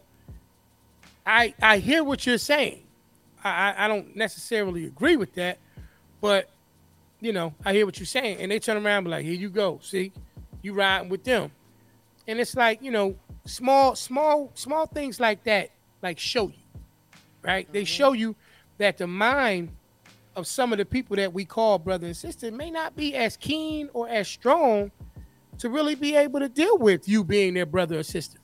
[1.26, 2.84] "I I hear what you're saying.
[3.44, 5.58] I I don't necessarily agree with that,
[6.22, 6.50] but."
[7.22, 9.34] You know, I hear what you're saying, and they turn around and be like, "Here
[9.34, 9.82] you go.
[9.84, 10.14] See,
[10.62, 11.52] you riding with them."
[12.30, 16.64] And it's like, you know, small, small, small things like that, like show you,
[17.42, 17.66] right?
[17.66, 17.74] Mm-hmm.
[17.74, 18.36] They show you
[18.78, 19.70] that the mind
[20.36, 23.36] of some of the people that we call brother and sister may not be as
[23.36, 24.92] keen or as strong
[25.60, 28.40] to really be able to deal with you being their brother or sister.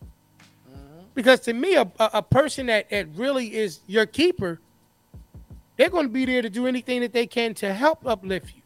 [0.69, 1.05] Mm-hmm.
[1.13, 4.59] Because to me, a, a person that, that really is your keeper,
[5.77, 8.61] they're going to be there to do anything that they can to help uplift you.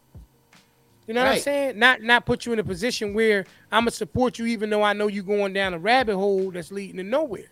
[1.06, 1.30] You know right.
[1.30, 1.78] what I'm saying?
[1.80, 4.92] Not not put you in a position where I'm gonna support you, even though I
[4.92, 7.50] know you're going down a rabbit hole that's leading to nowhere.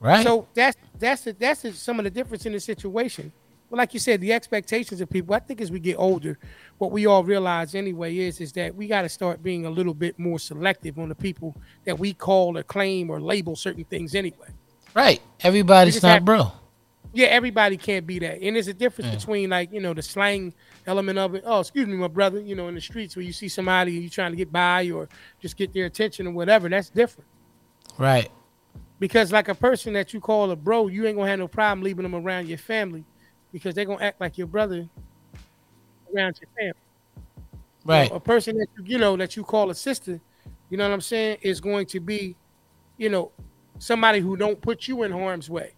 [0.00, 0.24] Right.
[0.24, 3.30] So that's that's the, that's the, some of the difference in the situation.
[3.72, 5.34] Like you said, the expectations of people.
[5.34, 6.38] I think as we get older,
[6.78, 9.94] what we all realize anyway is is that we got to start being a little
[9.94, 14.14] bit more selective on the people that we call or claim or label certain things
[14.14, 14.48] anyway.
[14.94, 15.22] Right.
[15.40, 16.52] Everybody's not have, bro.
[17.14, 18.40] Yeah, everybody can't be that.
[18.40, 19.16] And there's a difference yeah.
[19.16, 20.52] between like, you know, the slang
[20.86, 21.44] element of it.
[21.46, 24.02] Oh, excuse me, my brother, you know, in the streets where you see somebody and
[24.02, 25.08] you trying to get by or
[25.40, 27.28] just get their attention or whatever, that's different.
[27.98, 28.30] Right.
[28.98, 31.82] Because like a person that you call a bro, you ain't gonna have no problem
[31.82, 33.04] leaving them around your family
[33.52, 34.88] because they're gonna act like your brother
[36.14, 36.80] around your family.
[37.84, 38.10] Right.
[38.10, 40.20] Know, a person that you, you know that you call a sister,
[40.70, 42.36] you know what I'm saying, is going to be,
[42.96, 43.32] you know,
[43.78, 45.74] somebody who don't put you in harm's way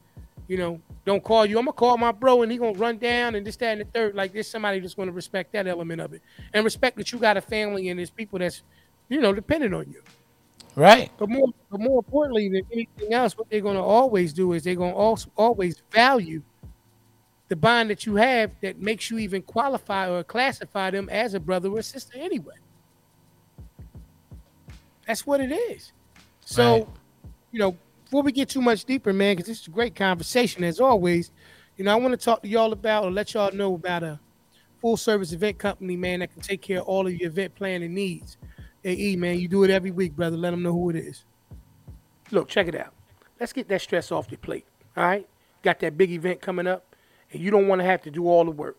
[0.48, 1.58] you know, don't call you.
[1.58, 3.84] I'm gonna call my bro, and he gonna run down and this, that, and the
[3.87, 4.14] third.
[4.14, 7.37] Like there's somebody that's gonna respect that element of it, and respect that you got
[7.37, 8.62] a family and there's people that's,
[9.08, 10.02] you know, dependent on you.
[10.76, 11.10] Right.
[11.18, 14.74] But more, but more importantly than anything else, what they're gonna always do is they're
[14.74, 16.42] gonna also always value
[17.48, 21.40] the bond that you have that makes you even qualify or classify them as a
[21.40, 22.54] brother or sister anyway.
[25.07, 25.92] That's what it is.
[26.40, 26.88] So, right.
[27.52, 30.64] you know, before we get too much deeper, man, because this is a great conversation
[30.64, 31.30] as always.
[31.76, 34.20] You know, I want to talk to y'all about or let y'all know about a
[34.80, 37.92] full service event company, man, that can take care of all of your event planning
[37.92, 38.37] needs.
[38.85, 40.37] AE, man, you do it every week, brother.
[40.37, 41.24] Let them know who it is.
[42.30, 42.92] Look, check it out.
[43.40, 44.66] let's get that stress off your plate.
[44.96, 45.26] All right,
[45.62, 46.93] got that big event coming up,
[47.35, 48.77] and you don't want to have to do all the work.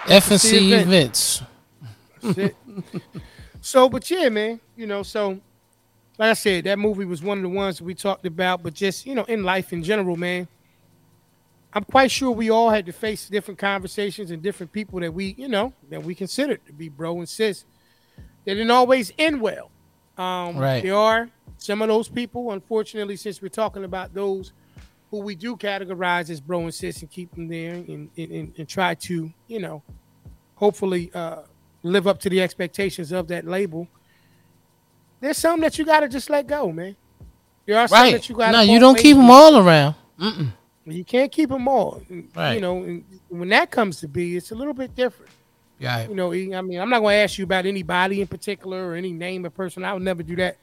[0.08, 1.44] FNC events.
[3.62, 5.40] so, but yeah, man, you know, so
[6.18, 8.74] like I said, that movie was one of the ones that we talked about, but
[8.74, 10.48] just, you know, in life in general, man,
[11.74, 15.36] I'm quite sure we all had to face different conversations and different people that we,
[15.38, 17.66] you know, that we considered to be bro and sis.
[18.46, 19.70] They didn't always end well.
[20.18, 20.82] Um, right.
[20.82, 24.54] There are some of those people, unfortunately, since we're talking about those
[25.10, 28.68] who we do categorize as bro and sis and keep them there and, and, and
[28.68, 29.82] try to, you know,
[30.56, 31.44] hopefully uh,
[31.84, 33.88] live up to the expectations of that label.
[35.20, 36.96] There's some that you got to just let go, man.
[37.66, 38.14] There are some Right.
[38.14, 39.96] that you got No, you don't keep them all around.
[40.20, 40.52] Mm-mm.
[40.86, 42.02] You can't keep them all.
[42.36, 42.54] Right.
[42.54, 45.32] You know, and when that comes to be, it's a little bit different.
[45.80, 46.08] Yeah.
[46.08, 48.96] You know, I mean, I'm not going to ask you about anybody in particular or
[48.96, 49.84] any name of person.
[49.84, 50.58] I would never do that.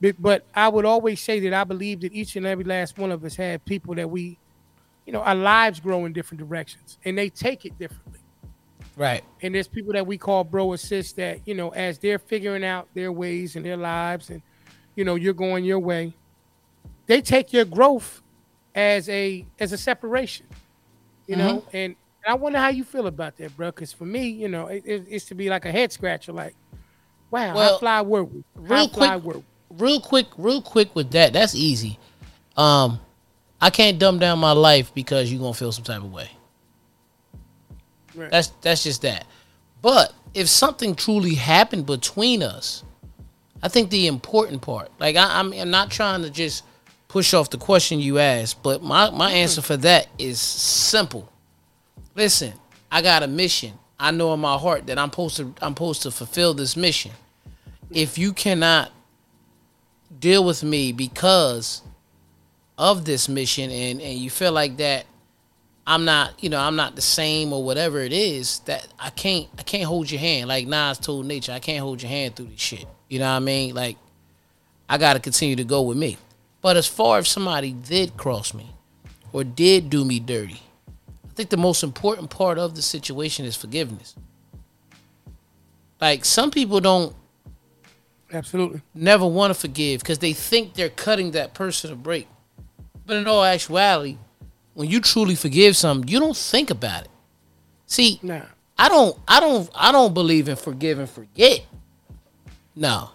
[0.00, 3.10] But, but I would always say that I believe that each and every last one
[3.10, 4.38] of us had people that we,
[5.06, 8.20] you know, our lives grow in different directions and they take it differently.
[8.96, 9.24] Right.
[9.42, 12.88] And there's people that we call bro assist that, you know, as they're figuring out
[12.94, 14.42] their ways and their lives and,
[14.96, 16.14] you know, you're going your way,
[17.06, 18.22] they take your growth
[18.74, 20.46] as a as a separation,
[21.26, 21.76] you know, mm-hmm.
[21.76, 23.68] and I wonder how you feel about that, bro.
[23.68, 26.54] Because for me, you know, it, it, it's to be like a head scratcher, like,
[27.30, 28.44] wow, Well, how fly were we?
[28.54, 29.44] How real fly quick- were we?
[29.70, 31.32] Real quick, real quick with that.
[31.32, 31.98] That's easy.
[32.56, 33.00] Um,
[33.60, 36.30] I can't dumb down my life because you're gonna feel some type of way.
[38.14, 38.30] Right.
[38.30, 39.26] That's that's just that.
[39.80, 42.84] But if something truly happened between us,
[43.62, 46.64] I think the important part, like I, I'm, I'm not trying to just
[47.08, 51.30] push off the question you asked, but my my answer for that is simple.
[52.14, 52.52] Listen,
[52.90, 53.72] I got a mission.
[54.00, 57.12] I know in my heart that I'm supposed to I'm supposed to fulfill this mission.
[57.90, 58.92] If you cannot
[60.18, 61.82] deal with me because
[62.76, 65.06] of this mission and and you feel like that
[65.88, 69.48] I'm not, you know, I'm not the same or whatever it is that I can't
[69.58, 70.46] I can't hold your hand.
[70.46, 72.84] Like Nas told nature, I can't hold your hand through this shit.
[73.08, 73.74] You know what I mean?
[73.74, 73.96] Like
[74.86, 76.18] I gotta continue to go with me.
[76.60, 78.74] But as far as somebody did cross me
[79.32, 80.60] or did do me dirty,
[81.24, 84.14] I think the most important part of the situation is forgiveness.
[86.02, 87.16] Like some people don't
[88.32, 88.82] Absolutely.
[88.94, 92.28] never want to forgive because they think they're cutting that person a break.
[93.06, 94.18] But in all actuality,
[94.74, 97.10] when you truly forgive something, you don't think about it.
[97.86, 98.42] See, Nah.
[98.78, 101.64] I don't I don't I don't believe in forgive and forget.
[102.76, 103.10] No.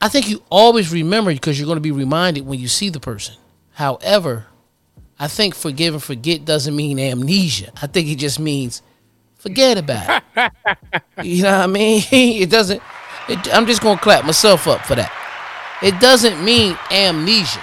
[0.00, 3.00] I think you always remember because you're going to be reminded when you see the
[3.00, 3.36] person.
[3.72, 4.46] However,
[5.18, 7.72] I think forgive and forget doesn't mean amnesia.
[7.80, 8.82] I think it just means
[9.44, 10.22] forget about it.
[11.20, 12.02] you know what I mean?
[12.12, 12.82] It doesn't.
[13.28, 15.12] It, I'm just to clap myself up for that.
[15.82, 17.60] It doesn't mean amnesia.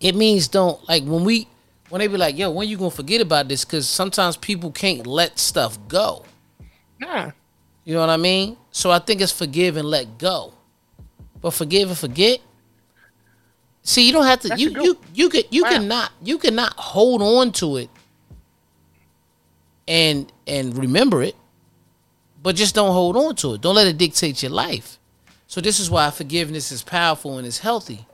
[0.00, 1.48] It means don't like when we
[1.88, 5.06] when they be like, "Yo, when you gonna forget about this?" Because sometimes people can't
[5.06, 6.24] let stuff go.
[7.00, 7.32] Nah.
[7.84, 8.56] You know what I mean?
[8.70, 10.54] So I think it's forgive and let go.
[11.40, 12.40] But forgive and forget.
[13.82, 14.48] See, you don't have to.
[14.48, 15.70] That's You you you could you Wow.
[15.70, 17.90] cannot you cannot hold on to it.
[19.88, 21.34] And and remember it,
[22.42, 23.62] but just don't hold on to it.
[23.62, 24.98] Don't let it dictate your life.
[25.46, 28.06] So this is why forgiveness is powerful and is healthy.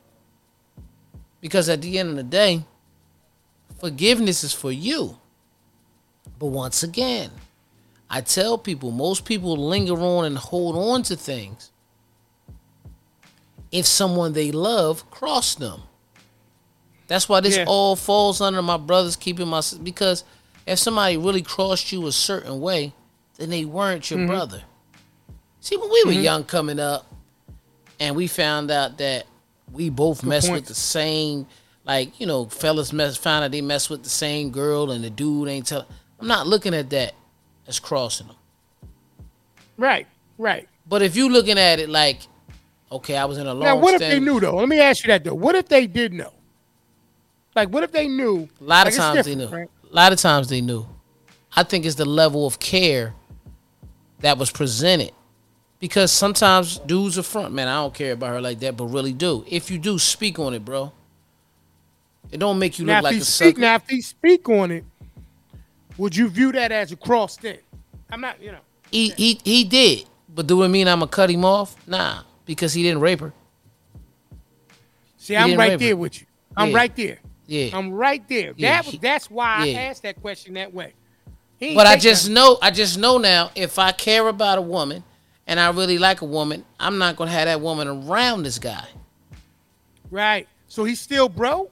[1.41, 2.65] Because at the end of the day,
[3.81, 5.19] forgiveness is for you.
[6.39, 7.31] But once again,
[8.09, 11.73] I tell people, most people linger on and hold on to things
[13.73, 15.83] if someone they love crossed them.
[17.09, 17.65] That's why this Yeah.
[17.67, 20.23] all falls under my brothers keeping my because
[20.67, 22.93] if somebody really crossed you a certain way,
[23.37, 24.19] then they weren't Mm-hmm.
[24.21, 24.63] your brother.
[25.61, 27.07] See, when we were young coming up,
[28.01, 29.25] and we found out that
[29.73, 31.47] we both mess with the same,
[31.85, 35.11] like you know, fellas mess found out they mess with the same girl, and the
[35.11, 35.87] dude ain't tell.
[36.21, 37.15] I'm not looking at that
[37.67, 38.37] as crossing them.
[39.77, 40.07] Right.
[40.39, 40.69] Right.
[40.87, 42.21] But if you looking at it like,
[42.93, 43.63] okay, I was in a long.
[43.65, 44.57] Now, what if they knew though?
[44.57, 45.35] Let me ask you that though.
[45.35, 46.33] What if they did know?
[47.57, 48.49] Like, what if they knew?
[48.61, 49.47] A lot Like, of times they knew.
[49.47, 49.71] right?
[49.95, 50.87] A lot of times they knew.
[51.57, 53.15] I think it's the level of care
[54.21, 55.13] that was presented
[55.81, 57.69] Because sometimes dudes are front, man.
[57.69, 59.45] I don't care about her like that, but really do.
[59.49, 60.93] If you do, speak on it, bro.
[62.33, 63.61] It don't make you now, look like a speak, sucker.
[63.61, 64.85] now, if he speak on it,
[65.99, 67.59] would you view that as a cross then?
[68.11, 68.61] I'm not, you know.
[68.91, 71.77] He he he did, but do it mean I'm gonna cut him off?
[71.89, 73.33] Nah, because he didn't rape her.
[75.19, 75.87] See, He I'm right rape her.
[75.87, 76.27] there with you.
[76.57, 76.77] I'm Yeah.
[76.77, 77.19] right there.
[77.47, 77.77] Yeah.
[77.77, 78.55] I'm right there.
[78.57, 79.79] Yeah, that was that's why yeah.
[79.79, 80.95] I asked that question that way.
[81.61, 85.03] But I just know, I just know now, if I care about a woman
[85.47, 88.87] and I really like a woman, I'm not gonna have that woman around this guy.
[90.11, 90.47] right.
[90.69, 91.71] So he's still bro.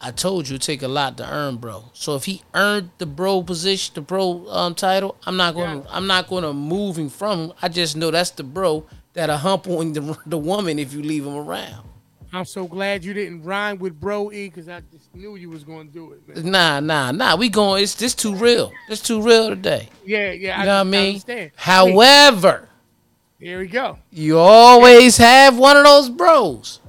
[0.00, 1.86] I told you it take a lot to earn, bro.
[1.94, 5.86] So if he earned the bro position, the bro um, title, I'm not gonna, Yeah.
[5.88, 7.52] I'm not gonna move him from him.
[7.62, 11.24] I just know that's the bro that'll hump on the the woman if you leave
[11.24, 11.88] him around.
[12.36, 15.64] I'm so glad you didn't rhyme with bro E because I just knew you was
[15.64, 16.36] gonna do it.
[16.36, 16.50] Man.
[16.50, 17.36] Nah, nah, nah.
[17.36, 17.82] We going.
[17.82, 18.72] It's this too real.
[18.88, 19.88] It's too real today.
[20.04, 20.60] Yeah, yeah.
[20.60, 21.08] You know what I mean?
[21.08, 21.50] understand.
[21.56, 22.68] However,
[23.38, 23.98] here we go.
[24.10, 26.80] you always have one of those bros.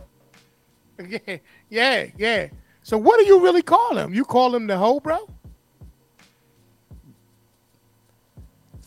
[1.09, 1.37] Yeah,
[1.69, 2.47] yeah, yeah.
[2.83, 4.13] So what do you really call him?
[4.13, 5.27] You call him the hoe, bro?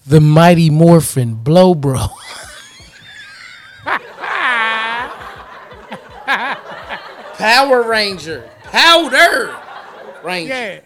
[0.06, 2.06] The mighty morphin blow bro.
[7.38, 8.48] Power Ranger.
[8.64, 9.56] Powder
[10.22, 10.52] Ranger.
[10.52, 10.80] Yeah.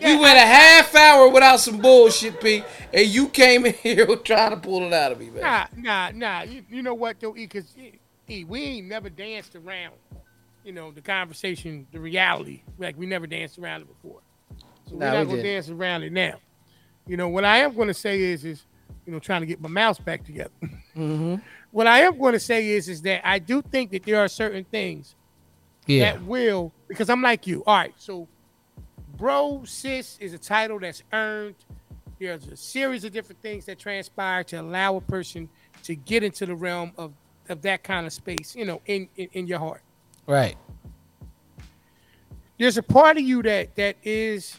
[0.00, 4.50] We went a half hour without some bullshit, Pete, and you came in here trying
[4.50, 5.42] to pull it out of me, man.
[5.42, 6.42] Nah, nah, nah.
[6.42, 7.46] You, you know what though, E?
[7.46, 7.74] Because
[8.28, 9.94] E, we ain't never danced around.
[10.62, 12.62] You know the conversation, the reality.
[12.78, 14.20] Like we never danced around it before.
[14.88, 16.38] So Nah, we're we not gonna dance around it now.
[17.06, 18.64] You know what I am gonna say is, is
[19.06, 20.52] you know trying to get my mouse back together.
[20.96, 21.36] Mm-hmm.
[21.74, 24.62] what I am gonna say is, is that I do think that there are certain
[24.62, 25.16] things
[25.86, 26.12] Yeah.
[26.12, 27.64] that will because I'm like you.
[27.66, 28.28] All right, so
[29.16, 31.56] bro sis is a title that's earned.
[32.20, 35.48] There's a series of different things that transpire to allow a person
[35.82, 37.12] to get into the realm of,
[37.48, 39.82] of that kind of space, you know, in, in, in your heart.
[40.28, 40.56] Right.
[42.56, 44.56] There's a part of you that that is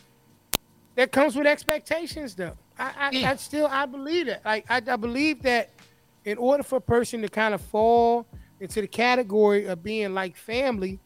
[0.95, 2.58] that comes with expectations though.
[2.78, 3.32] I I, Yeah.
[3.32, 4.43] I still I believe that.
[4.43, 5.69] Like I, I believe that
[6.26, 8.26] in order for a person to kind of fall
[8.60, 11.00] into the category of being like family,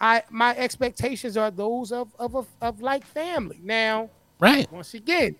[0.00, 3.58] I my expectations are those of of of, of like family.
[3.62, 4.70] Now, Right.
[4.72, 5.36] once again,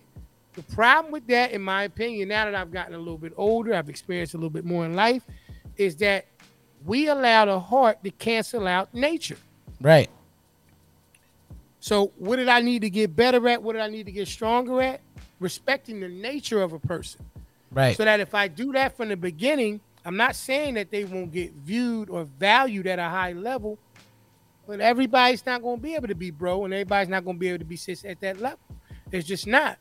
[0.52, 3.72] the problem with that, in my opinion, now that I've gotten a little bit older,
[3.72, 5.22] I've experienced a little bit more in life,
[5.76, 6.26] is that
[6.84, 9.38] we allow the heart to cancel out nature.
[9.80, 10.10] Right.
[11.78, 13.62] So, what did I need to get better at?
[13.62, 15.00] What did I need to get stronger at?
[15.38, 17.24] Respecting the nature of a person.
[17.72, 17.96] Right.
[17.96, 21.32] So that if I do that from the beginning, I'm not saying that they won't
[21.32, 23.78] get viewed or valued at a high level,
[24.66, 27.40] but everybody's not going to be able to be bro, and everybody's not going to
[27.40, 28.58] be able to be sis at that level.
[29.12, 29.78] It's just not.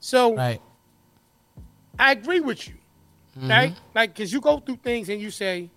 [0.00, 0.60] So Right.
[1.98, 2.74] I agree with you,
[3.36, 3.50] Mhm.
[3.50, 3.76] right?
[3.94, 5.70] Like, cause you go through things and you say,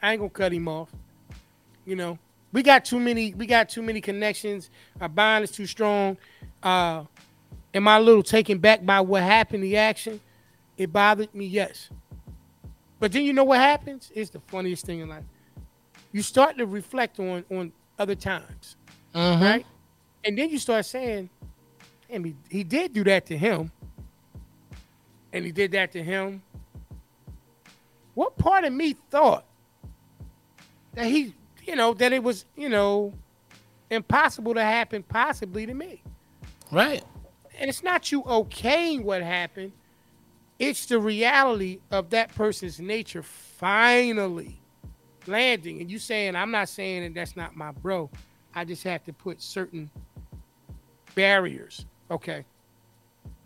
[0.00, 0.90] "I ain't gonna cut him off."
[1.84, 2.18] You know,
[2.52, 3.34] we got too many.
[3.34, 4.70] We got too many connections.
[5.00, 6.16] Our bond is too strong.
[6.62, 7.04] Uh,
[7.74, 9.62] am I a little taken back by what happened?
[9.64, 10.20] The action,
[10.76, 11.46] it bothered me.
[11.46, 11.90] Yes,
[12.98, 14.10] but then you know what happens?
[14.14, 15.24] It's the funniest thing in life.
[16.12, 18.76] You start to reflect on on other times,
[19.14, 19.40] Mhm.
[19.40, 19.66] right?
[20.24, 21.30] And then you start saying,
[22.08, 23.70] "Damn, he, he did do that to him."
[25.34, 26.42] and he did that to him.
[28.14, 29.46] What part of me thought
[30.92, 33.14] that he, you know, that it was, you know,
[33.88, 36.02] impossible to happen possibly to me?
[36.70, 37.02] Right.
[37.58, 39.72] And it's not you okaying what happened,
[40.62, 44.60] it's the reality of that person's nature finally
[45.26, 45.80] landing.
[45.80, 48.08] And you saying, I'm not saying that that's not my bro.
[48.54, 49.90] I just have to put certain
[51.16, 51.84] barriers.
[52.12, 52.44] Okay.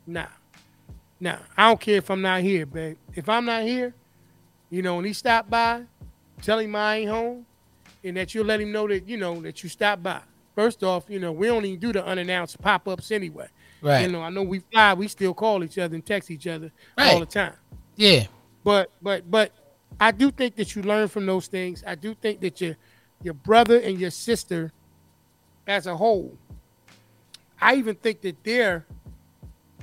[0.07, 0.27] Nah.
[1.19, 1.39] Nah.
[1.57, 2.99] I don't care if I'm not here, babe.
[3.15, 3.95] If I'm not here,
[4.69, 5.85] you know, and he stopped by,
[6.43, 7.47] tell him I ain't home,
[8.05, 10.21] and that you'll let him know that, you know, that you stopped by.
[10.57, 13.47] First off, you know, we don't even do the unannounced pop ups anyway.
[13.83, 14.01] Right.
[14.01, 16.73] You know, I know we fly, we still call each other and text each other
[16.97, 17.53] all the time.
[17.95, 18.27] Yeah.
[18.65, 19.53] But but but
[20.01, 21.85] I do think that you learn from those things.
[21.87, 22.75] I do think that your
[23.23, 24.73] your brother and your sister
[25.67, 26.37] as a whole,
[27.61, 28.87] I even think that they're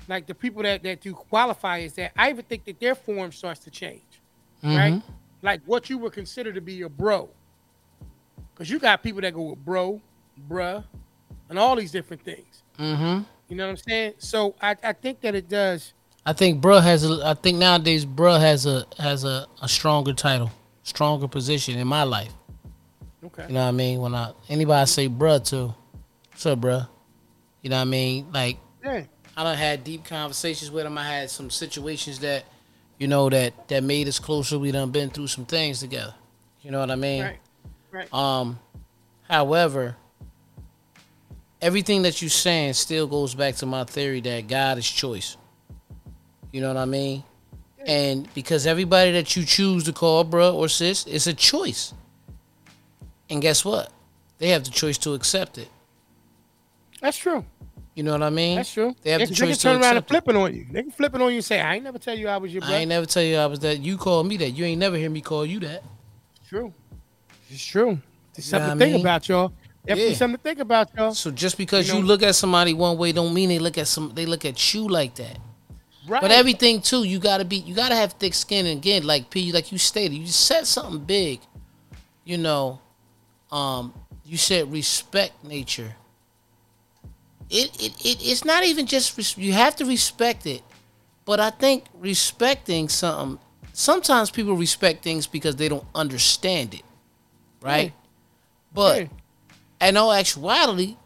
[0.07, 3.31] like the people that, that do qualify is that, I even think that their form
[3.31, 4.01] starts to change.
[4.63, 4.93] Right?
[4.93, 5.03] Mhm.
[5.43, 7.29] Like what you would consider to be your bro.
[8.55, 10.01] Cause you got people that go with bro,
[10.49, 10.83] bruh,
[11.49, 12.63] and all these different things.
[12.79, 13.25] Mhm.
[13.49, 14.13] You know what I'm saying?
[14.17, 15.93] So I, I think that it does
[16.25, 17.21] I think bruh has a.
[17.25, 20.51] I think nowadays bruh has a has a, a stronger title,
[20.83, 22.31] stronger position in my life.
[23.25, 23.47] okay.
[23.47, 23.99] You know what I mean?
[23.99, 25.75] When I anybody I say bruh to,
[26.31, 26.87] what's up, bruh?
[27.61, 28.27] You know what I mean?
[28.31, 29.03] Like Yeah.
[29.35, 30.97] I done had deep conversations with him.
[30.97, 32.45] I had some situations that,
[32.99, 34.57] you know, that that made us closer.
[34.57, 36.13] We done been through some things together.
[36.61, 37.23] You know what I mean?
[37.23, 37.39] Right.
[37.91, 38.13] Right.
[38.13, 38.59] Um,
[39.27, 39.97] however,
[41.63, 45.37] everything that you're saying still goes back to my theory that God is choice.
[46.51, 47.23] You know what I mean?
[47.87, 51.93] And because everybody that you choose to call bruh or sis is a choice.
[53.29, 53.91] And guess what?
[54.39, 55.69] They have the choice to accept it.
[57.01, 57.45] That's true.
[57.95, 58.57] You know what I mean?
[58.57, 58.95] That's true.
[59.01, 60.65] They have they, the they choice can turn around and accept flip it on you.
[60.69, 62.53] They can flip it on you and say, "I ain't never tell you I was
[62.53, 63.79] your brother." I ain't never tell you I was that.
[63.79, 64.51] You call me that.
[64.51, 65.83] You ain't never hear me call you that.
[66.39, 66.73] It's true.
[67.49, 67.99] It's true.
[68.35, 69.53] It's You something know what I to think about, y'all.
[69.85, 70.17] Definitely Yeah.
[70.17, 71.13] something to think about, y'all.
[71.13, 73.87] So just because You you, look at somebody one way don't mean they look at
[73.87, 75.37] some they look at you like that.
[76.07, 76.21] Right.
[76.21, 79.51] But everything too, you gotta be you gotta have thick skin and again, like P
[79.51, 81.41] like you stated, you said something big.
[82.25, 82.79] You know,
[83.51, 83.93] um,
[84.25, 85.95] you said respect nature.
[87.49, 90.63] It it, it it's not even just res- you have to respect it,
[91.25, 93.39] but I think respecting something
[93.73, 96.83] sometimes people respect things because they don't understand it,
[97.61, 97.87] right?
[97.87, 98.09] Yeah.
[98.73, 99.07] But Yeah.
[99.89, 100.97] In all actuality,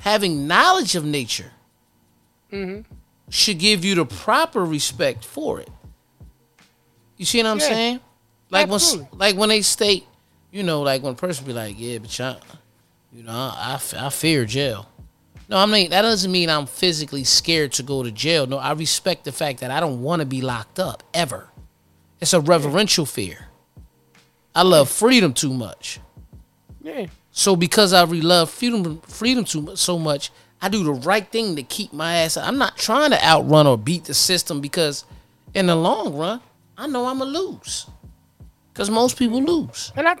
[0.00, 1.52] having knowledge of nature
[2.52, 2.84] Mhm.
[3.28, 5.70] should give you the proper respect for it.
[7.16, 7.68] You see what I'm Yeah.
[7.68, 8.00] saying?
[8.50, 8.80] Like when,
[9.12, 10.06] like when they state,
[10.52, 12.38] you know, like when a person be like, "Yeah, but y'all,
[13.12, 14.86] you know, I I fear jail."
[15.48, 18.46] No, I mean that doesn't mean I'm physically scared to go to jail.
[18.46, 21.48] No, I respect the fact that I don't want to be locked up ever.
[22.20, 23.48] It's a reverential fear.
[24.54, 25.98] I love freedom too much.
[26.82, 27.06] Yeah.
[27.36, 30.30] So because I love freedom, freedom too much, so much,
[30.62, 32.36] I do the right thing to keep my ass.
[32.36, 35.04] I'm not trying to outrun or beat the system because,
[35.52, 36.40] in the long run,
[36.78, 37.86] I know I'm gonna lose.
[38.72, 39.92] Because most people lose.
[39.96, 40.16] And I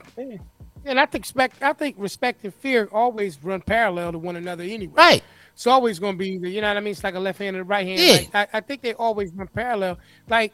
[0.84, 4.64] and I think respect I think respect and fear always run parallel to one another
[4.64, 4.94] anyway.
[4.96, 5.24] Right.
[5.52, 6.90] It's always gonna be you know what I mean?
[6.90, 8.00] It's like a left hand and a right hand.
[8.00, 8.12] Yeah.
[8.12, 10.00] Like, I, I think they always run parallel.
[10.28, 10.52] Like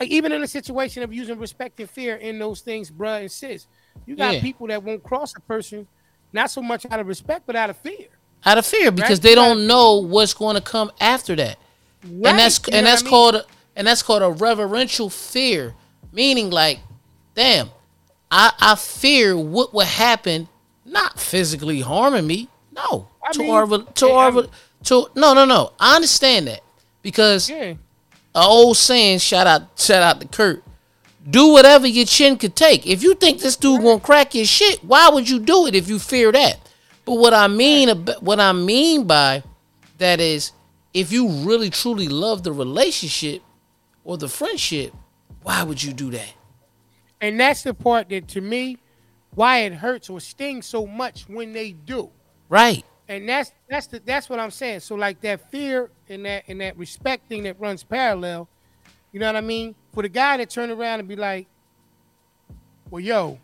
[0.00, 3.30] like even in a situation of using respect and fear in those things, bruh and
[3.30, 3.68] sis,
[4.06, 4.40] you got Yeah.
[4.40, 5.86] people that won't cross a person
[6.32, 8.06] not so much out of respect but out of fear.
[8.46, 9.22] Out of fear because Right.
[9.22, 11.58] they don't know what's going to come after that.
[12.04, 12.30] Right.
[12.30, 13.10] and that's You and that's I mean?
[13.10, 13.44] called a,
[13.76, 15.74] and that's called a reverential fear,
[16.12, 16.80] meaning like,
[17.34, 17.70] damn,
[18.30, 20.48] I I fear what would happen,
[20.84, 24.48] not physically harming me, no, I to mean, our to yeah, our I'm-
[24.84, 26.60] to no no no, I understand that
[27.02, 27.74] because Yeah.
[28.34, 30.62] a old saying, shout out shout out to Kurt.
[31.28, 32.86] Do whatever your chin could take.
[32.86, 35.88] If you think this dude gonna crack your shit, why would you do it if
[35.88, 36.58] you fear that?
[37.04, 37.88] But what I mean,
[38.20, 39.42] what I mean by
[39.98, 40.52] that is,
[40.94, 43.42] if you really truly love the relationship
[44.04, 44.94] or the friendship,
[45.42, 46.34] why would you do that?
[47.20, 48.78] And that's the part that to me,
[49.34, 52.10] why it hurts or stings so much when they do.
[52.48, 52.84] Right?
[53.08, 54.80] And that's that's the that's what I'm saying.
[54.80, 58.48] So like that fear and that and that respect thing that runs parallel,
[59.12, 59.74] you know what I mean?
[59.92, 61.46] For the guy that turn around and be like,
[62.90, 63.38] Well, yo,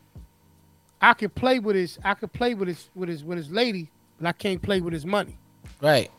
[1.01, 3.91] I could play with his I could play with his with his with his lady,
[4.19, 5.39] but I can't play with his money.
[5.81, 6.11] Right?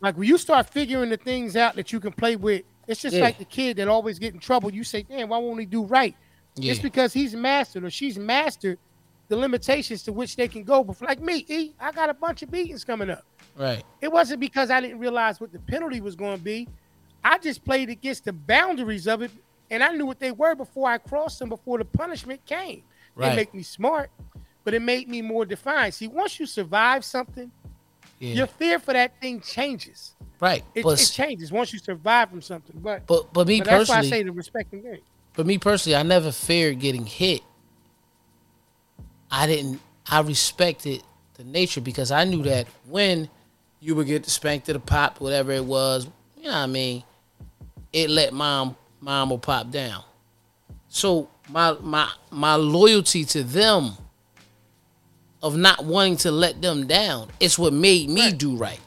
[0.00, 3.16] Like when you start figuring the things out that you can play with, it's just
[3.16, 3.22] Yeah.
[3.22, 4.72] like the kid that always get in trouble.
[4.72, 6.14] You say, damn, why won't he do right?
[6.54, 6.72] Yeah.
[6.72, 8.78] It's because he's mastered or she's mastered
[9.28, 10.84] the limitations to which they can go.
[10.84, 13.24] But like me, E, I got a bunch of beatings coming up.
[13.56, 13.82] Right?
[14.00, 16.68] It wasn't because I didn't realize what the penalty was going to be.
[17.24, 19.32] I just played against the boundaries of it,
[19.70, 21.48] and I knew what they were before I crossed them.
[21.48, 22.82] Before the punishment came,
[23.14, 23.32] Right.
[23.32, 24.10] it made me smart,
[24.64, 25.94] but it made me more defined.
[25.94, 27.50] See, once you survive something,
[28.18, 28.34] Yeah.
[28.34, 30.14] your fear for that thing changes.
[30.40, 30.64] right.
[30.74, 32.78] It, but it changes once you survive from something.
[32.78, 35.00] But, but but me but that's why I personally, say the respect and game.
[35.34, 37.42] But me personally, I never feared getting hit.
[39.30, 39.80] I didn't.
[40.08, 41.02] I respected
[41.34, 43.28] the nature because I knew that when
[43.80, 46.06] you would get spanked to the pop, whatever it was,
[46.36, 47.02] you know what I mean,
[47.92, 48.76] it let mom,
[49.06, 50.02] mom or pop down.
[50.88, 53.92] So my my my loyalty to them
[55.42, 58.36] of not wanting to let them down, it's what made me Right.
[58.38, 58.80] do right.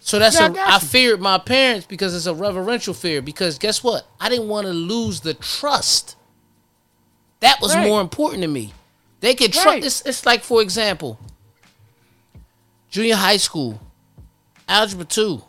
[0.00, 3.22] So that's Yeah, I a, got I feared my parents because it's a reverential fear.
[3.22, 4.06] Because guess what?
[4.20, 6.16] I didn't want to lose the trust.
[7.40, 7.86] That was Right.
[7.88, 8.74] more important to me.
[9.20, 9.66] They could trust.
[9.66, 9.84] Right.
[9.84, 11.18] It's, it's like, for example,
[12.90, 13.80] junior high school,
[14.68, 15.42] algebra two,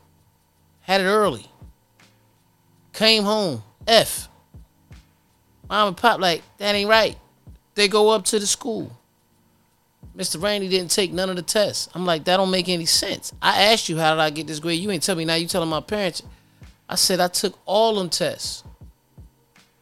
[0.81, 1.46] had it early.
[2.97, 4.27] Came home, F.
[5.69, 7.15] Mom and pop like that ain't right.
[7.75, 8.91] They go up to the school.
[10.17, 10.41] Mr.
[10.41, 11.89] Randy didn't take none of the tests.
[11.93, 13.31] I'm like, that don't make any sense.
[13.39, 14.79] I asked you how did I get this grade.
[14.79, 15.35] You ain't tell me now.
[15.35, 16.23] You telling my parents.
[16.89, 18.63] I said I took all them tests.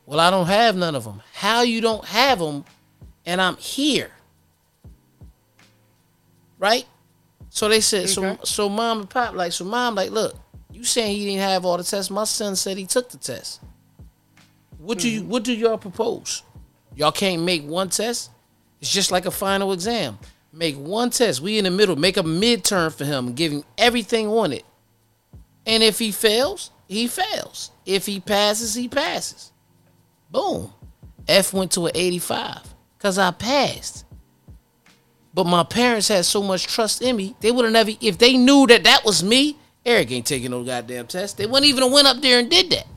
[0.05, 1.21] Well, I don't have none of them.
[1.35, 2.65] How you don't have them,
[3.25, 4.11] and I'm here,
[6.59, 6.85] right?
[7.49, 10.35] So they said, so so mom and pop like, so mom like, look,
[10.75, 12.11] you saying he didn't have all the tests?
[12.11, 13.61] My son said he took the test.
[14.77, 15.29] What do you Mm-hmm.
[15.29, 16.43] what do y'all propose?
[16.95, 18.29] Y'all can't make one test.
[18.81, 20.19] It's just like a final exam.
[20.51, 21.41] Make one test.
[21.41, 21.95] We in the middle.
[21.95, 23.33] Make a midterm for him.
[23.33, 24.63] Give him everything on it.
[25.65, 27.71] And if he fails, he fails.
[27.85, 29.51] If he passes, he passes.
[30.29, 30.71] Boom.
[31.27, 32.59] F went to an 85
[32.97, 34.05] because I passed.
[35.33, 38.37] But my parents had so much trust in me, they would have never, if they
[38.37, 41.37] knew that that was me, Eric ain't taking no goddamn test.
[41.37, 42.87] They wouldn't even have went up there and did that.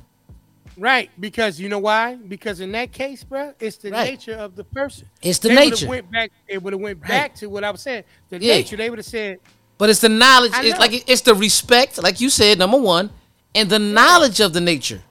[0.76, 2.14] Right, because you know why?
[2.14, 4.10] Because in that case, bro, it's the Right.
[4.10, 5.08] nature of the person.
[5.20, 5.88] It's the they nature.
[5.88, 6.30] Went back.
[6.46, 7.08] It would have went Right.
[7.08, 8.04] back to what I was saying.
[8.30, 8.54] The Yeah.
[8.54, 8.76] nature.
[8.76, 9.38] They would have said,
[9.76, 10.52] But it's the knowledge.
[10.56, 13.10] It's like it's the respect, like you said, number one,
[13.54, 15.02] and the knowledge of the nature.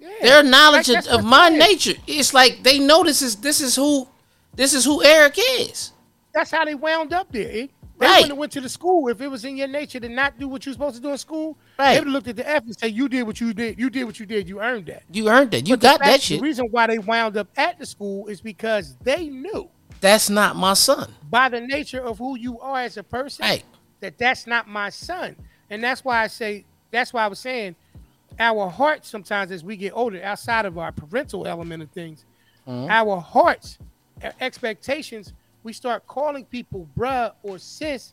[0.00, 1.94] yeah, Their knowledge like, of, of my nature.
[2.06, 4.08] It's like they know this is this is who
[4.54, 5.92] this is who Eric is.
[6.34, 7.50] That's how they wound up there.
[7.52, 7.66] eh?
[8.00, 8.12] They Right.
[8.14, 10.48] wouldn't have went to the school if it was in your nature to not do
[10.48, 11.58] what you're supposed to do in school.
[11.78, 11.92] Right.
[11.94, 13.78] They would have looked at the F and say, "You did what you did.
[13.78, 14.48] You did what you did.
[14.48, 15.68] You earned that." You earned that.
[15.68, 16.40] You But got fact- that shit.
[16.40, 19.68] The reason why they wound up at the school is because they knew
[20.00, 21.14] That's not my son.
[21.30, 23.64] by the nature of who you are as a person Right.
[24.00, 25.36] that that's not my son.
[25.68, 27.76] And that's why I say that's why I was saying
[28.38, 32.24] our hearts sometimes as we get older, outside of our parental element of things,
[32.66, 32.90] Mm-hmm.
[32.90, 33.78] our hearts,
[34.24, 35.32] our expectations,
[35.62, 38.12] we start calling people bruh or sis.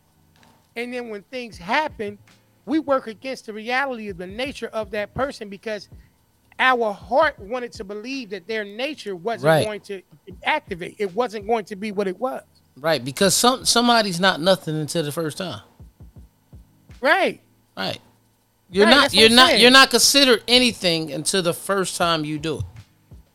[0.76, 2.18] And then when things happen,
[2.66, 5.90] we work against the reality of the nature of that person because
[6.60, 9.66] our heart wanted to believe that their nature wasn't Right.
[9.66, 10.02] going to
[10.44, 10.96] activate.
[10.98, 12.44] It wasn't going to be what it was.
[12.80, 13.04] Right.
[13.04, 15.62] Because some somebody's not nothing until the first time.
[17.02, 17.42] Right.
[17.76, 18.00] Right.
[18.70, 19.62] You're Right, not you're not saying.
[19.62, 22.64] you're not considered anything until the first time you do it.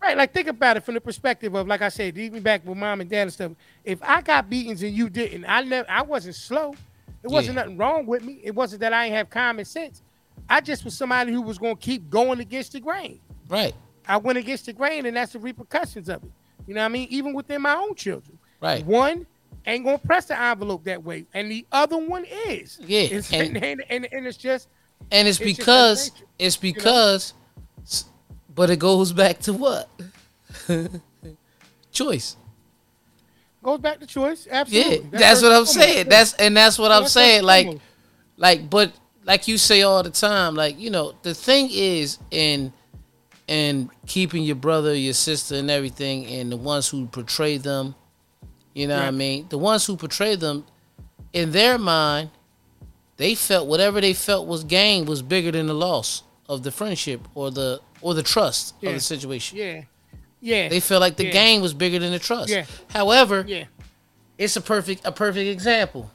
[0.02, 2.76] Right, like think about it from the perspective of, like I said, even back with
[2.76, 3.52] mom and dad and stuff.
[3.84, 6.74] If I got beatings and you didn't, I never, I wasn't slow.
[7.22, 7.62] It wasn't Yeah.
[7.62, 8.40] nothing wrong with me.
[8.42, 10.02] It wasn't that I ain't have common sense.
[10.48, 13.20] I just was somebody who was gonna keep going against the grain.
[13.48, 13.74] Right.
[14.08, 16.30] I went against the grain, and that's the repercussions of it.
[16.66, 17.06] You know what I mean?
[17.10, 18.38] Even within my own children.
[18.60, 18.84] Right.
[18.84, 19.24] One
[19.66, 22.78] ain't gonna press the envelope that way, and the other one is.
[22.80, 24.68] Yeah, It's, and- and, and, and, it's just
[25.12, 26.72] And it's, It's because that nature, it's know?
[28.54, 29.88] But it goes back to what?
[31.92, 32.36] Choice.
[33.62, 34.48] goes back to choice.
[34.50, 34.90] Absolutely.
[34.90, 35.18] Yeah, Absolutely.
[35.18, 36.08] that's, what I'm saying.
[36.08, 37.44] That's and that's what I'm That's saying.
[37.44, 37.78] Like,
[38.36, 38.92] like, but
[39.24, 42.72] like you say all the time, like you know, the thing is in
[43.46, 47.94] in keeping your brother, your sister, and everything, and the ones who portray them,
[48.72, 49.46] you know what I mean.
[49.48, 50.64] The ones who portray them,
[51.32, 52.30] in their mind,
[53.16, 57.20] they felt whatever they felt was gain was bigger than the loss of the friendship
[57.34, 59.58] or the or the trust of the situation.
[59.58, 59.82] Yeah.
[60.40, 60.68] Yeah.
[60.68, 61.30] They felt like the Yeah.
[61.32, 62.50] gain was bigger than the trust.
[62.50, 62.66] Yeah.
[62.90, 63.64] However, yeah.
[64.38, 66.10] it's a perfect a perfect example.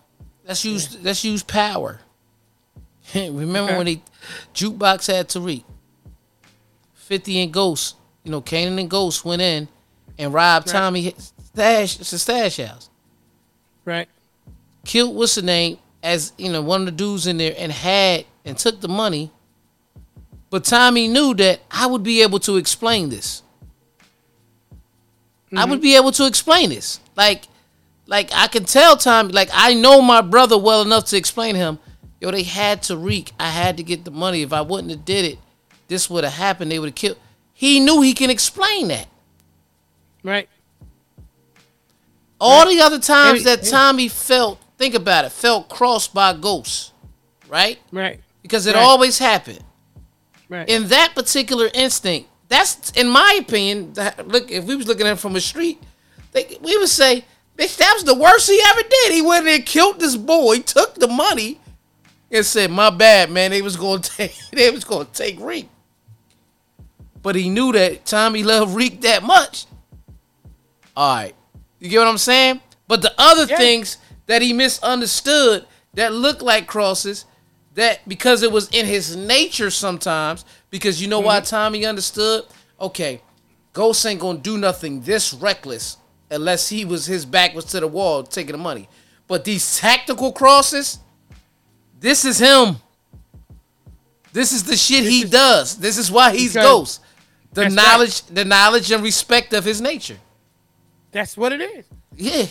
[0.45, 2.01] Let's use let's use power.
[3.15, 3.77] Remember Okay.
[3.77, 4.01] when he
[4.53, 5.63] jukebox had Tariq,
[6.93, 9.67] Fifty and Ghost, you know, Kanan and Ghost went in
[10.17, 10.73] and robbed Right.
[10.73, 11.15] Tommy
[11.53, 12.89] stash it's a stash house.
[13.85, 14.09] Right.
[14.85, 18.25] Killed what's the name as you know one of the dudes in there and had
[18.45, 19.31] and took the money.
[20.49, 23.43] But Tommy knew that I would be able to explain this.
[25.51, 25.69] I Mm-hmm.
[25.71, 26.99] would be able to explain this.
[27.15, 27.47] Like,
[28.05, 31.79] like I can tell Tommy, like I know my brother well enough to explain him,
[32.19, 33.31] yo, they had Tariq.
[33.39, 34.41] I had to get the money.
[34.41, 35.39] If I wouldn't have did it,
[35.87, 36.71] this would have happened.
[36.71, 37.17] They would have killed.
[37.53, 39.07] He knew he can explain that.
[40.23, 40.49] Right.
[42.39, 46.91] All the other times that Tommy felt, think about it, felt crossed by ghosts,
[47.49, 47.79] right?
[47.91, 48.19] Right.
[48.43, 48.83] Because it Right.
[48.83, 49.63] always happened.
[50.49, 50.67] Right.
[50.69, 53.93] in that particular instinct, that's in my opinion.
[53.93, 55.81] That, look, if we was looking at it from a street,
[56.31, 57.25] they, we would say,
[57.57, 59.11] "Bitch, that was the worst he ever did.
[59.13, 61.59] He went and killed this boy, took the money,
[62.31, 63.51] and said, "My bad, man.
[63.51, 65.67] They was gonna take, they was gonna take Reek."
[67.21, 69.65] But he knew that Tommy loved Reek that much.
[70.95, 71.35] All right,
[71.79, 72.61] you get what I'm saying?
[72.87, 73.57] But the other Yeah.
[73.57, 77.25] things that he misunderstood that looked like crosses,
[77.77, 81.45] that because it was in his nature sometimes, because you know why mm-hmm.
[81.45, 82.43] Tommy understood?
[82.81, 83.21] Okay,
[83.71, 85.97] Ghost ain't gonna do nothing this reckless
[86.31, 88.89] unless he was his back was to the wall taking the money.
[89.27, 90.97] But these tactical crosses,
[91.99, 92.77] this is him.
[94.33, 95.77] This is the shit he does.
[95.77, 97.01] This is why he's Ghost.
[97.53, 97.83] The That's right.
[97.83, 100.17] knowledge, the knowledge and respect of his nature.
[101.11, 101.85] That's what it is.
[102.15, 102.37] Yeah.
[102.37, 102.47] You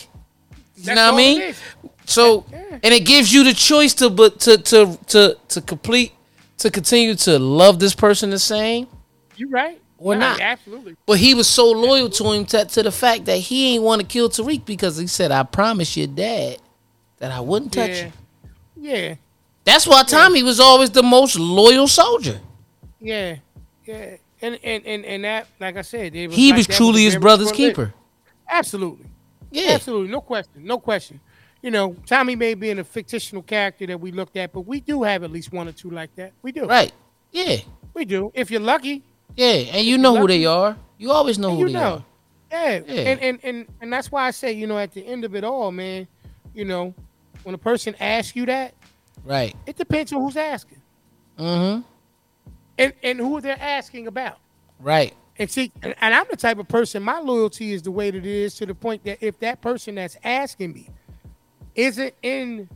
[0.77, 1.55] That's know what I mean?
[2.09, 6.13] So and it gives you the choice to but to to to to complete
[6.59, 8.87] to continue to love this person the same.
[9.35, 9.79] You right.
[9.99, 10.39] Or Right, not.
[10.39, 10.95] Absolutely.
[11.05, 13.99] But he was so loyal to him to, to the fact that he ain't want
[14.01, 16.57] to kill Tariq because he said, I promised your dad
[17.17, 18.05] that I wouldn't touch Yeah.
[18.05, 18.11] you.
[18.79, 19.15] Yeah,
[19.65, 22.39] That's why Tommy was always the most loyal soldier.
[23.01, 23.37] yeah,
[23.85, 24.17] yeah.
[24.41, 27.51] And and and, and that, like I said, it He like was truly his brother's
[27.51, 27.91] keeper.
[28.47, 29.07] Absolutely.
[29.51, 29.71] Yeah.
[29.71, 31.19] Absolutely, no question, no question.
[31.67, 34.79] You know, Tommy may be in a fictional character that we looked at, but we
[34.79, 36.31] do have at least one or two like that.
[36.41, 36.93] We do, Right.
[37.33, 37.57] Yeah.
[37.93, 38.31] We do.
[38.33, 39.03] If you're lucky,
[39.35, 39.47] Yeah.
[39.75, 40.77] And you know who they are.
[40.97, 41.95] You always know who they know.
[41.95, 42.05] are.
[42.49, 42.79] Yeah.
[42.87, 43.01] Yeah.
[43.01, 45.43] And, and and and that's why I say, you know, at the end of it
[45.43, 46.07] all, man,
[46.53, 46.93] you know,
[47.43, 48.73] when a person asks you that,
[49.25, 49.53] Right.
[49.65, 50.81] it depends on who's asking
[51.37, 51.81] Mm-hmm.
[52.77, 54.37] and and who they're asking about.
[54.79, 55.13] Right.
[55.37, 57.03] And see, and, and I'm the type of person.
[57.03, 59.95] My loyalty is the way that it is to the point that if that person
[59.95, 60.89] that's asking me
[61.77, 62.67] isn't in,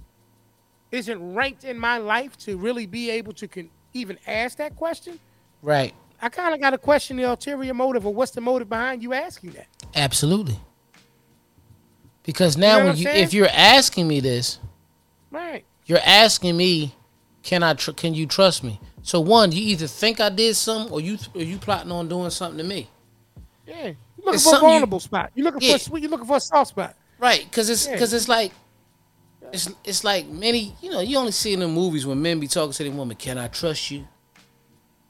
[0.92, 5.20] isn't ranked in my life to really be able to can even ask that question,
[5.62, 5.94] Right.
[6.22, 9.14] I kind of got to question the ulterior motive or what's the motive behind you
[9.14, 9.68] asking that.
[9.96, 10.58] Absolutely.
[12.24, 14.60] Because now know when you if you're asking me this,
[15.32, 15.66] Right.
[15.86, 16.94] you're asking me,
[17.44, 18.80] can I tr- can you trust me?
[19.02, 22.30] So one, you either think I did something or you or you plotting on doing
[22.30, 22.88] something to me.
[23.66, 23.76] Yeah.
[23.86, 25.32] You're looking It's for a something you- vulnerable spot.
[25.34, 25.72] You're looking Yeah.
[25.72, 26.02] for a sweet.
[26.04, 26.96] You're looking for a soft spot.
[27.20, 27.94] Right, because it's Yeah.
[27.94, 28.52] because it's like
[29.54, 32.48] it's it's like many you know you only see in the movies when men be
[32.48, 34.08] talking to their woman, can I trust you?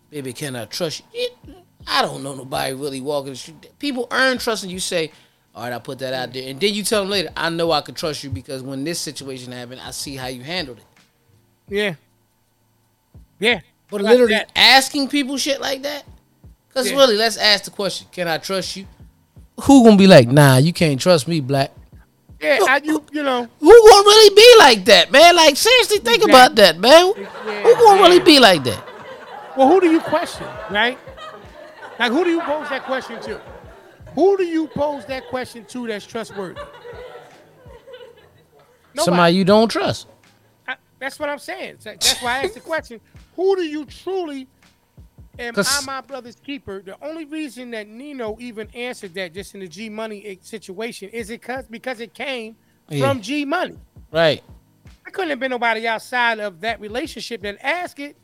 [0.10, 1.06] Baby, can I trust you?
[1.14, 1.38] It-
[1.88, 3.72] I don't know nobody really walking the street.
[3.80, 5.12] People earn trust and you say,
[5.56, 7.72] all right, I put that out there, and then you tell them later, I know
[7.72, 10.84] I can trust you because when this situation happened, I see how you handled it.
[11.68, 11.96] Yeah.
[13.40, 13.62] Yeah.
[13.90, 14.52] But Like literally that.
[14.56, 16.04] asking people shit like that,
[16.68, 16.98] because Yeah.
[16.98, 18.86] really, let's ask the question: Can I trust you?
[19.64, 21.72] Who gonna be like, Nah, you can't trust me, black.
[22.42, 22.60] Yeah.
[22.68, 23.04] I, you.
[23.12, 23.48] You know.
[23.60, 25.36] Who gonna really be like that, man?
[25.36, 26.32] Like seriously, think Exactly.
[26.32, 27.14] about that, man.
[27.18, 28.84] Yeah, Who gonna really be like that?
[29.56, 30.98] Well, who do you question, right?
[32.00, 33.40] Like, who do you pose that question to?
[34.16, 36.60] Who do you pose that question to that's trustworthy?
[38.94, 39.06] Nobody.
[39.06, 40.08] Somebody you don't trust.
[40.68, 41.78] I- that's what I'm saying.
[41.84, 43.00] That's why I asked the question.
[43.36, 44.48] Who do you truly
[45.40, 46.82] am I my brother's keeper?
[46.82, 51.10] The only reason that Nino even answered that just in the G Money eh, situation
[51.10, 52.56] is it cause, because it came
[52.90, 53.08] Yeah.
[53.08, 53.78] from G Money.
[54.12, 54.44] Right.
[55.06, 58.16] I couldn't have been nobody outside of that relationship that asked it,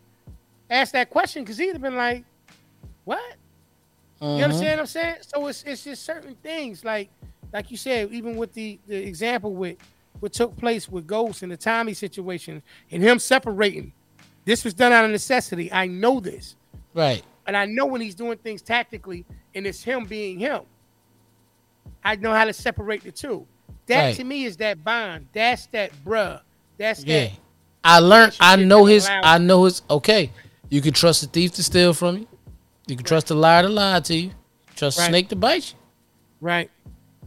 [0.70, 2.24] asked that question, because he'd have been like,
[3.06, 3.22] What?
[4.20, 4.44] You Mhm.
[4.44, 5.16] understand what I'm saying?
[5.22, 7.10] So it's it's just certain things like
[7.54, 9.78] like you said, even with the the example with
[10.20, 13.94] what took place with Ghost and the Tommy situation and him separating.
[14.44, 15.72] This was done out of necessity.
[15.72, 16.57] I know this.
[16.98, 17.24] Right.
[17.46, 19.24] And I know when he's doing things tactically
[19.54, 20.62] and it's him being him.
[22.04, 23.46] I know how to separate the two.
[23.86, 24.16] That Right.
[24.16, 25.28] to me is that bond.
[25.32, 26.42] That's that bruh.
[26.78, 27.26] That's Yeah.
[27.26, 27.32] that.
[27.84, 28.36] I learned.
[28.40, 29.08] I know his.
[29.08, 29.82] I know his.
[29.90, 30.32] Okay.
[30.70, 32.28] You can trust a thief to steal from you.
[32.88, 34.32] You can trust a liar to lie to you.
[34.76, 35.08] Trust Right.
[35.10, 35.78] snake to bite you.
[36.42, 36.70] Right.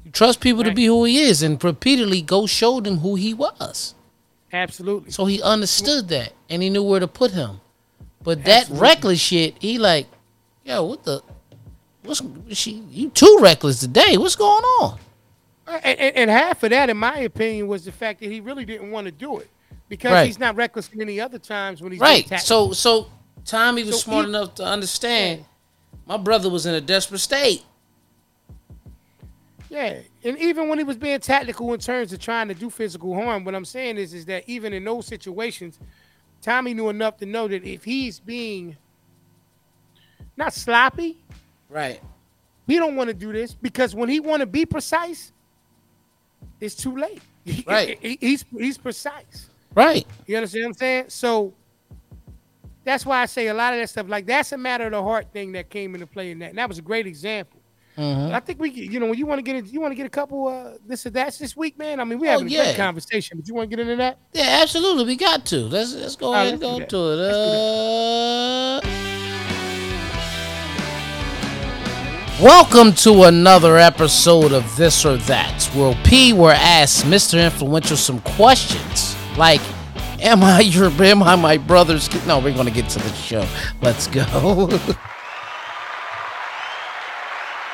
[0.05, 3.33] You trust people to be who he is, and repeatedly go show them who he
[3.35, 3.95] was.
[4.53, 5.13] Absolutely.
[5.13, 7.61] So he understood that, and he knew where to put him.
[8.23, 8.89] But that Absolutely.
[8.89, 10.07] reckless shit, he like,
[10.65, 11.23] yo, what the?
[12.03, 12.83] What's she?
[12.91, 14.17] You too reckless today.
[14.17, 14.99] What's going on?
[15.67, 18.41] Uh, and, and, and half of that, in my opinion, was the fact that he
[18.41, 19.49] really didn't want to do it
[19.89, 20.27] because Right.
[20.27, 22.29] he's not reckless many other times when he's Right.
[22.41, 23.09] So so
[23.45, 25.45] Tommy was So smart he- enough to understand.
[26.07, 27.63] My brother was in a desperate state.
[29.69, 33.15] Yeah, and even when he was being tactical in terms of trying to do physical
[33.15, 35.79] harm, what I'm saying is, is that even in those situations,
[36.43, 38.77] Tommy knew enough to know that if he's being
[40.37, 41.19] not sloppy,
[41.69, 42.01] Right.
[42.67, 45.33] he don't want to do this because when he want to be precise,
[46.61, 47.23] it's too late.
[47.67, 47.99] Right.
[48.21, 49.49] He's he's precise.
[49.75, 50.07] Right.
[50.27, 51.05] You understand what I'm saying?
[51.09, 51.53] So
[52.85, 54.09] that's why I say a lot of that stuff.
[54.09, 56.51] Like that's a matter of the heart thing that came into play in that.
[56.51, 57.60] And that was a great example.
[57.99, 58.29] Mhm.
[58.29, 59.97] But I think we, you know, when you want to get into, you want to
[59.97, 62.01] get a couple uh this or that's this week, man.
[62.01, 62.65] I mean, we're Oh, having a yeah.
[62.65, 64.19] great conversation, but you want to get into that?
[64.33, 65.05] Yeah, absolutely.
[65.05, 65.57] We got to.
[65.59, 67.21] Let's let's go right, ahead and go to it.
[67.31, 68.81] Uh,
[72.41, 77.43] Welcome to another episode of This or That, where P were asked Mr.
[77.45, 79.61] Influential some questions like,
[80.23, 80.91] "Am I your?
[81.03, 83.47] Am I my brother's?" kid?" No, we're gonna get to the show.
[83.83, 84.71] Let's go.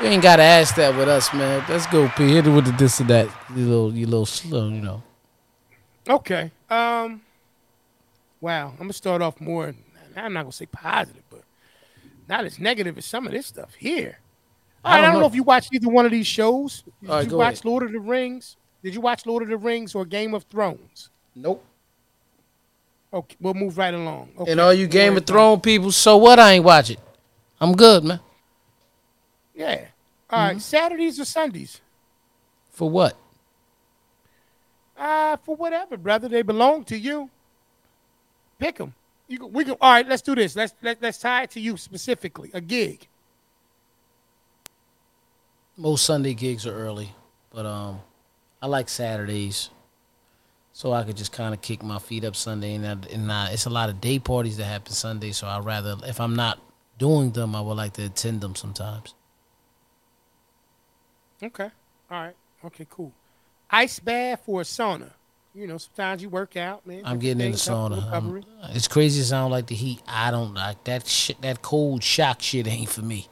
[0.01, 1.65] you ain't gotta ask that with us, man.
[1.69, 2.29] Let's go, P.
[2.35, 3.29] Hit it with the this and that.
[3.55, 5.03] You little, you little slow, you know.
[6.09, 6.51] Okay.
[6.71, 7.23] Um.
[8.41, 9.75] Wow, I'm gonna start off more.
[10.15, 11.43] I'm not gonna say positive, but
[12.29, 14.19] not as negative as some of this stuff here.
[14.85, 15.27] All right, I don't know.
[15.27, 16.83] if you watched either one of these shows.
[17.01, 17.65] Did All right, you go watch ahead.
[17.65, 18.57] Lord of the Rings?
[18.83, 21.11] Did you watch Lord of the Rings or Game of Thrones?
[21.35, 21.65] Nope.
[23.13, 24.31] Okay, we'll move right along.
[24.39, 24.53] Okay.
[24.53, 25.27] And all you don't Game worry of.
[25.27, 26.39] Thrones people, so what?
[26.39, 27.01] I ain't watch it.
[27.61, 28.21] I'm good, man.
[29.57, 29.87] Yeah.
[30.31, 30.55] All Mm-hmm.
[30.55, 31.81] right, Saturdays or Sundays?
[32.73, 33.17] For what?
[34.99, 36.29] Uh, for whatever, brother.
[36.29, 37.31] They belong to you.
[38.59, 38.95] Pick them.
[39.29, 39.75] You can, we can.
[39.81, 40.55] All right, let's do this.
[40.57, 42.51] Let's let, let's tie it to you specifically.
[42.55, 43.07] A gig.
[45.77, 47.15] Most Sunday gigs are early,
[47.51, 48.01] but um,
[48.63, 49.69] I like Saturdays,
[50.73, 52.75] so I could just kind of kick my feet up Sunday.
[52.75, 55.59] And, I, and I, it's a lot of day parties that happen Sunday, so I
[55.61, 56.59] rather if I'm not
[56.99, 59.15] doing them, I would like to attend them sometimes.
[61.43, 61.71] Okay.
[62.11, 62.37] All right.
[62.65, 62.87] Okay.
[62.89, 63.13] Cool.
[63.71, 65.11] Ice bath or sauna.
[65.55, 67.01] You know, sometimes you work out, man.
[67.05, 68.45] I'm getting in the sauna.
[68.75, 70.03] It's crazy to sound like the heat.
[70.07, 71.41] I don't like that shit.
[71.41, 73.27] That cold shock shit ain't for me.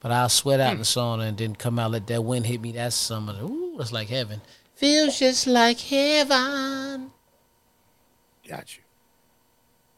[0.00, 0.98] But I'll sweat out in the hmm.
[0.98, 2.72] sauna and then come out, let that wind hit me.
[2.72, 4.40] That's some of the, ooh, that's like heaven.
[4.74, 7.12] Feels just like heaven.
[8.48, 8.82] Got you.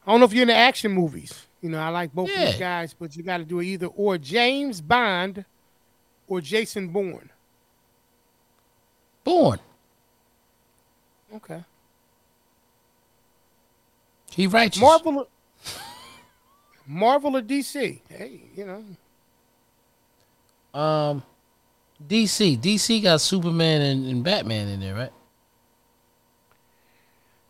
[0.05, 1.47] I don't know if you're into action movies.
[1.61, 3.87] You know, I like both of these guys, but you got to do it either
[3.87, 5.45] or James Bond
[6.27, 7.29] or Jason Bourne.
[9.23, 9.59] Bourne.
[11.33, 11.63] Okay.
[14.31, 14.81] He righteous.
[14.81, 15.27] Marvel.
[16.87, 18.01] Marvel or DC?
[18.09, 18.83] Hey, you know.
[20.79, 21.23] Um,
[22.07, 22.59] DC.
[22.59, 25.11] DC got Superman and, and Batman in there, right?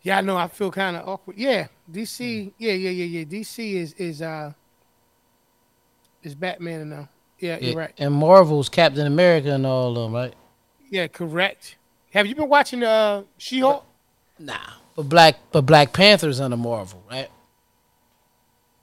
[0.02, 0.36] Yeah, I know.
[0.36, 1.36] I feel kind of awkward.
[1.36, 2.52] Yeah, DC.
[2.58, 3.24] Yeah, yeah, yeah, yeah.
[3.24, 4.52] DC is is uh
[6.22, 7.08] is Batman now.
[7.38, 7.92] Yeah, you're right.
[7.98, 10.34] And Marvel's Captain America and all of them, right?
[10.90, 11.76] Yeah, correct.
[12.12, 13.84] Have you been watching uh She-Hulk?
[14.38, 14.56] Nah.
[14.94, 17.28] But Black but Black Panther's under Marvel, right?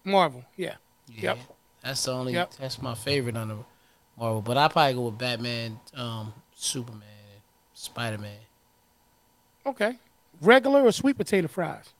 [0.04, 0.44] Marvel.
[0.56, 0.76] Yeah.
[1.08, 1.22] Yeah.
[1.22, 1.38] Yep.
[1.84, 2.54] That's the only Yep.
[2.60, 3.58] that's my favorite under
[4.18, 4.42] Marvel.
[4.42, 7.02] But I probably go with Batman, um, Superman,
[7.74, 8.38] Spider Man.
[9.66, 9.98] Okay.
[10.42, 11.94] Regular or sweet potato fries?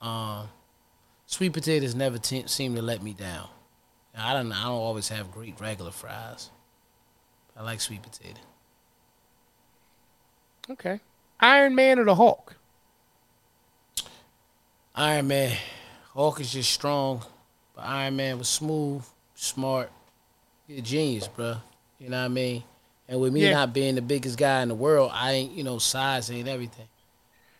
[0.00, 0.48] Um,
[1.26, 3.48] sweet potatoes never te- seem to let me down.
[4.16, 4.52] I don't.
[4.52, 6.50] I don't always have great regular fries.
[7.56, 8.40] I like sweet potato.
[10.70, 11.00] Okay.
[11.40, 12.56] Iron Man or the Hulk?
[14.94, 15.56] Iron Man,
[16.14, 17.22] Hulk is just strong,
[17.74, 19.02] but Iron Man was smooth,
[19.34, 19.90] smart,
[20.68, 21.56] He a genius, bro.
[21.98, 22.62] You know what I mean?
[23.08, 23.52] And with me Yeah.
[23.54, 25.52] not being the biggest guy in the world, I ain't.
[25.52, 26.86] You know, size ain't everything.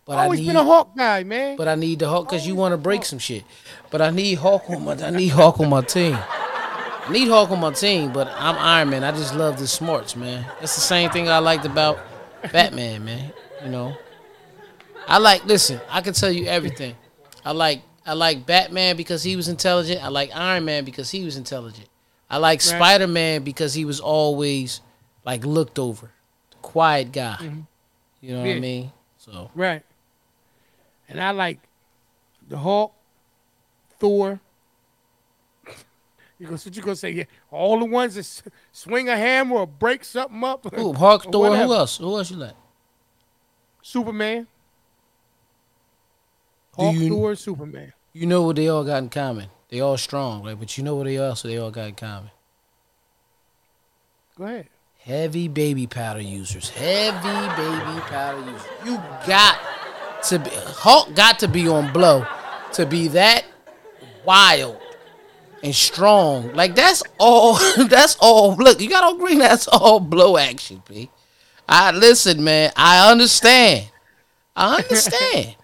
[0.06, 0.48] But Always I need.
[0.48, 1.56] been a Hulk guy, man.
[1.56, 3.44] But I need the Hulk because you want to break some shit.
[3.90, 6.16] But I need Hulk on my I need Hulk on my team.
[7.06, 9.04] I need Hulk on my team, but I'm Iron Man.
[9.04, 10.46] I just love the smarts, man.
[10.60, 11.98] That's the same thing I liked about
[12.50, 13.32] Batman, man.
[13.62, 13.94] You know,
[15.06, 15.44] I like.
[15.44, 16.96] Listen, I can tell you everything.
[17.44, 17.82] I like.
[18.06, 20.02] I like Batman because he was intelligent.
[20.02, 21.88] I like Iron Man because he was intelligent.
[22.30, 22.62] I like Right.
[22.62, 24.80] Spider Man because he was always
[25.26, 26.10] like looked over,
[26.62, 27.36] quiet guy.
[27.38, 27.60] Mm-hmm.
[28.22, 28.92] You know what I mean?
[29.18, 29.82] So right.
[31.08, 31.58] And I like
[32.48, 32.94] the Hulk,
[33.98, 34.40] Thor.
[36.44, 37.10] Go, what you gonna say?
[37.10, 40.66] Yeah, all the ones that swing a hammer or break something up.
[40.78, 41.98] Ooh, Hulk, Thor, who else?
[41.98, 42.54] Who else you like?
[43.82, 44.46] Superman.
[46.76, 47.92] Hulk, you- Thor, Superman.
[48.12, 49.48] You know what they all got in common?
[49.70, 50.58] They all strong, right?
[50.58, 52.30] But you know what they also they all got in common?
[54.38, 54.68] Go ahead.
[55.00, 56.70] Heavy baby powder users.
[56.70, 58.66] Heavy baby powder users.
[58.84, 59.58] You got
[60.24, 62.26] to be Hulk got to be on blow
[62.72, 63.44] to be that
[64.24, 64.80] wild
[65.64, 66.52] and strong.
[66.52, 67.54] Like that's all
[67.88, 71.10] that's all look, you gotta agree that's all blow action, P.
[71.68, 73.90] I listen, man, I understand.
[74.54, 75.56] I understand.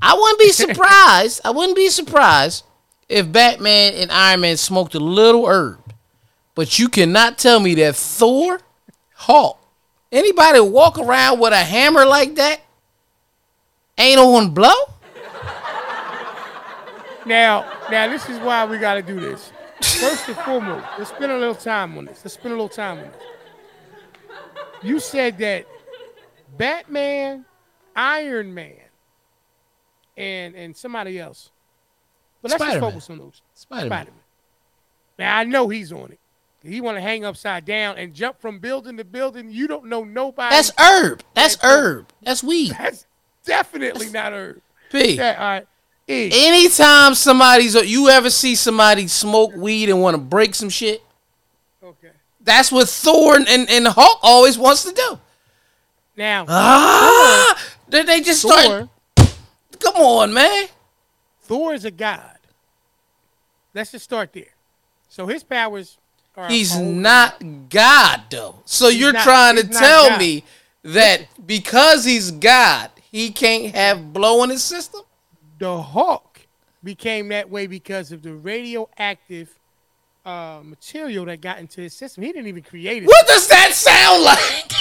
[0.00, 1.40] I wouldn't be surprised.
[1.44, 2.64] I wouldn't be surprised
[3.08, 5.80] if Batman and Iron Man smoked a little herb.
[6.54, 8.60] But you cannot tell me that Thor,
[9.14, 9.58] Hulk,
[10.12, 12.60] anybody walk around with a hammer like that
[13.98, 14.70] ain't on blow?
[17.26, 19.52] Now, now this is why we got to do this.
[19.82, 22.22] First and foremost, let's spend a little time on this.
[22.24, 23.22] Let's spend a little time on this.
[24.82, 25.66] You said that
[26.56, 27.44] Batman,
[27.94, 28.76] Iron Man,
[30.16, 31.50] and and somebody else.
[32.40, 32.80] But let's Spider-Man.
[32.80, 33.42] just focus on those.
[33.54, 33.88] Spider Man.
[33.88, 34.20] Spider-Man.
[35.18, 36.20] Now I know he's on it.
[36.62, 39.50] He want to hang upside down and jump from building to building.
[39.50, 40.54] You don't know nobody.
[40.54, 41.22] That's herb.
[41.34, 42.12] That's That's herb.
[42.22, 42.72] That's weed.
[42.72, 43.06] That's
[43.44, 44.60] definitely not Herb.
[44.90, 45.16] P.
[45.16, 45.66] Yeah, all right.
[46.08, 51.02] Anytime somebody's you ever see somebody smoke weed and want to break some shit,
[51.82, 52.10] Okay.
[52.40, 55.18] that's what Thor and, and, and Hulk always wants to do.
[56.16, 58.88] Now, Ah, they, they just start.
[59.16, 59.28] Thor,
[59.80, 60.68] Come on, man.
[61.42, 62.38] Thor is a god.
[63.74, 64.44] Let's just start there.
[65.08, 65.98] So his powers
[66.36, 66.48] are.
[66.48, 68.60] He's not God though.
[68.64, 70.18] So you're not- trying to tell God.
[70.20, 70.44] me
[70.84, 75.02] that because he's God, he can't have blow in his system?
[75.58, 76.40] The Hulk
[76.84, 79.58] became that way because of the radioactive
[80.24, 82.22] uh, material that got into his system.
[82.24, 83.06] He didn't even create it.
[83.06, 84.72] What does that sound like?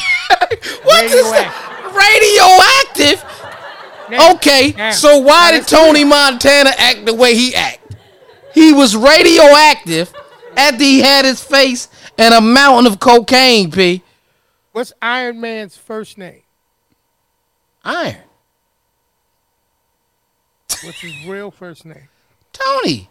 [0.84, 3.24] what does that radioactive?
[4.10, 6.04] Now- Okay, now- so why now did Tony.
[6.04, 7.96] Montana act the way he act?
[8.54, 10.14] He was radioactive
[10.56, 14.02] after he had his face and a mountain of cocaine, P.
[14.72, 16.42] What's Iron Man's first name?
[17.84, 18.18] Iron.
[20.84, 22.08] What's his real first name?
[22.54, 23.10] Tony.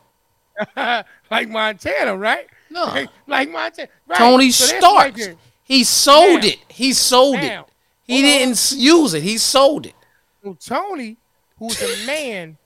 [0.77, 2.47] like Montana, right?
[2.71, 2.85] No.
[2.87, 3.89] Like, like Montana.
[4.07, 4.19] Right.
[4.19, 6.49] Tony So right he sold Now.
[6.49, 6.59] it.
[6.69, 7.67] He sold Now, it.
[8.05, 9.23] He hold didn't use it.
[9.23, 9.95] He sold it.
[10.43, 11.17] Well, Tony,
[11.59, 12.59] who's a man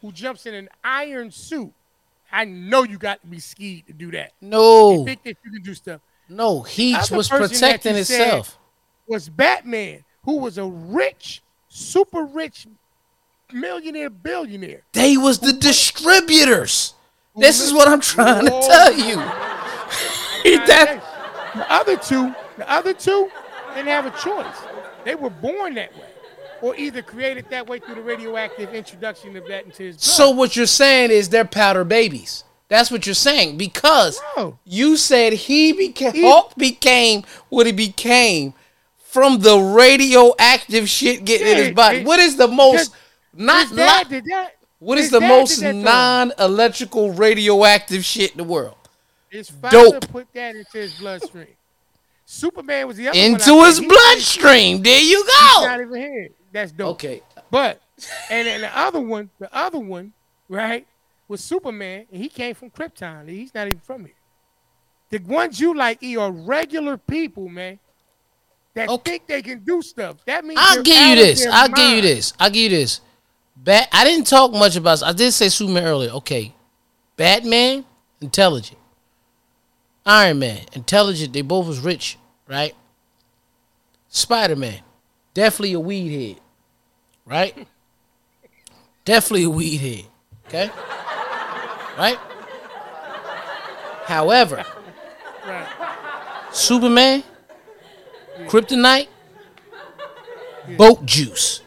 [0.00, 1.72] who jumps in an iron suit,
[2.30, 4.32] I know you got to be skied to do that.
[4.40, 6.00] No, Think that you can do stuff.
[6.28, 6.62] no.
[6.62, 8.58] He was protecting himself.
[9.06, 12.66] Was Batman, who was a rich, super rich
[13.54, 14.82] millionaire, billionaire.
[14.92, 16.94] They was the distributors.
[17.36, 19.16] This is what I'm trying to tell you.
[20.66, 21.02] That-
[21.54, 23.30] the other two, the other two
[23.74, 24.56] didn't have a choice.
[25.04, 26.08] They were born that way,
[26.62, 30.02] or either created that way through the radioactive introduction of that into his blood.
[30.02, 32.44] So what you're saying is they're powder babies.
[32.68, 34.58] That's what you're saying because No.
[34.64, 38.54] you said he became He- Hulk became what he became
[38.98, 41.98] from the radioactive shit getting in his body.
[41.98, 42.92] it- what is the most
[43.36, 44.50] not, his dad not that.
[44.78, 45.82] what His is the most that him.
[45.82, 48.76] non-electrical radioactive shit in the world?
[49.30, 50.08] His father dope.
[50.08, 51.48] put that into his bloodstream.
[52.26, 54.82] Superman was the other one Into his bloodstream.
[54.82, 55.66] There you go.
[55.66, 56.28] not even here.
[56.52, 56.90] That's dope.
[56.94, 57.22] Okay.
[57.50, 57.80] But
[58.30, 60.12] and then the other one, the other one,
[60.48, 60.86] right,
[61.28, 63.28] was Superman, and he came from Krypton.
[63.28, 64.14] He's not even from here.
[65.10, 67.78] The ones you like E are regular people, man.
[68.74, 69.10] That Okay.
[69.12, 70.16] think they can do stuff.
[70.26, 71.46] That means I'll give you this.
[71.46, 72.32] I'll give you this.
[72.40, 73.00] I'll give you this.
[73.64, 73.88] Bat.
[73.92, 75.02] I didn't talk much about.
[75.02, 76.10] I did say Superman earlier.
[76.10, 76.54] Okay,
[77.16, 77.84] Batman,
[78.20, 78.78] intelligent.
[80.06, 81.32] Iron Man, intelligent.
[81.32, 82.74] They both was rich, right?
[84.08, 84.80] Spider Man,
[85.32, 86.40] definitely a weed head,
[87.24, 87.66] right?
[89.06, 90.04] definitely a weed head.
[90.46, 90.70] Okay,
[91.98, 92.18] right?
[94.04, 94.64] However,
[95.46, 95.66] Right.
[96.52, 97.22] Superman,
[98.46, 99.08] Kryptonite,
[100.78, 101.60] boat juice.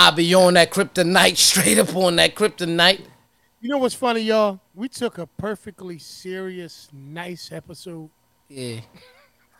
[0.00, 3.00] I be on that kryptonite, straight up on that kryptonite.
[3.60, 4.60] You know what's funny, y'all?
[4.72, 8.08] We took a perfectly serious, nice episode.
[8.48, 8.78] Yeah.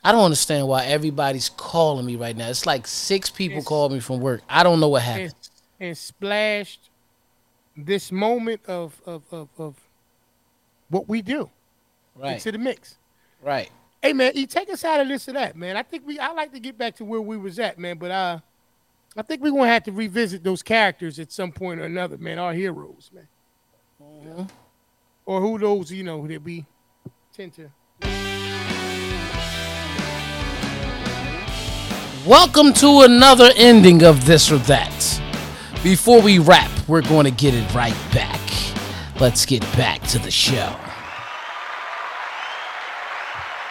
[0.05, 2.49] I don't understand why everybody's calling me right now.
[2.49, 4.43] It's like six people It's- called me from work.
[4.49, 5.35] I don't know what happened.
[5.81, 6.89] and splashed
[7.77, 9.75] this moment of, of, of, of
[10.89, 11.51] what we do
[12.15, 12.35] Right.
[12.35, 12.97] into the mix.
[13.43, 13.71] Right.
[14.03, 15.77] Hey man, E, take us out of this or that, man.
[15.77, 18.13] I think we I like to get back to where we was at, man, but
[18.13, 18.39] uh
[19.17, 22.39] I think we're gonna have to revisit those characters at some point or another, man.
[22.39, 23.29] Our heroes, man.
[24.03, 24.43] Mm-hmm.
[25.25, 26.65] Or who those, you know, that we
[27.33, 27.71] tend to
[32.29, 35.23] Welcome to another ending of this or that.
[35.83, 38.39] Before we wrap, we're going to get it right back.
[39.19, 40.77] Let's get back to the show.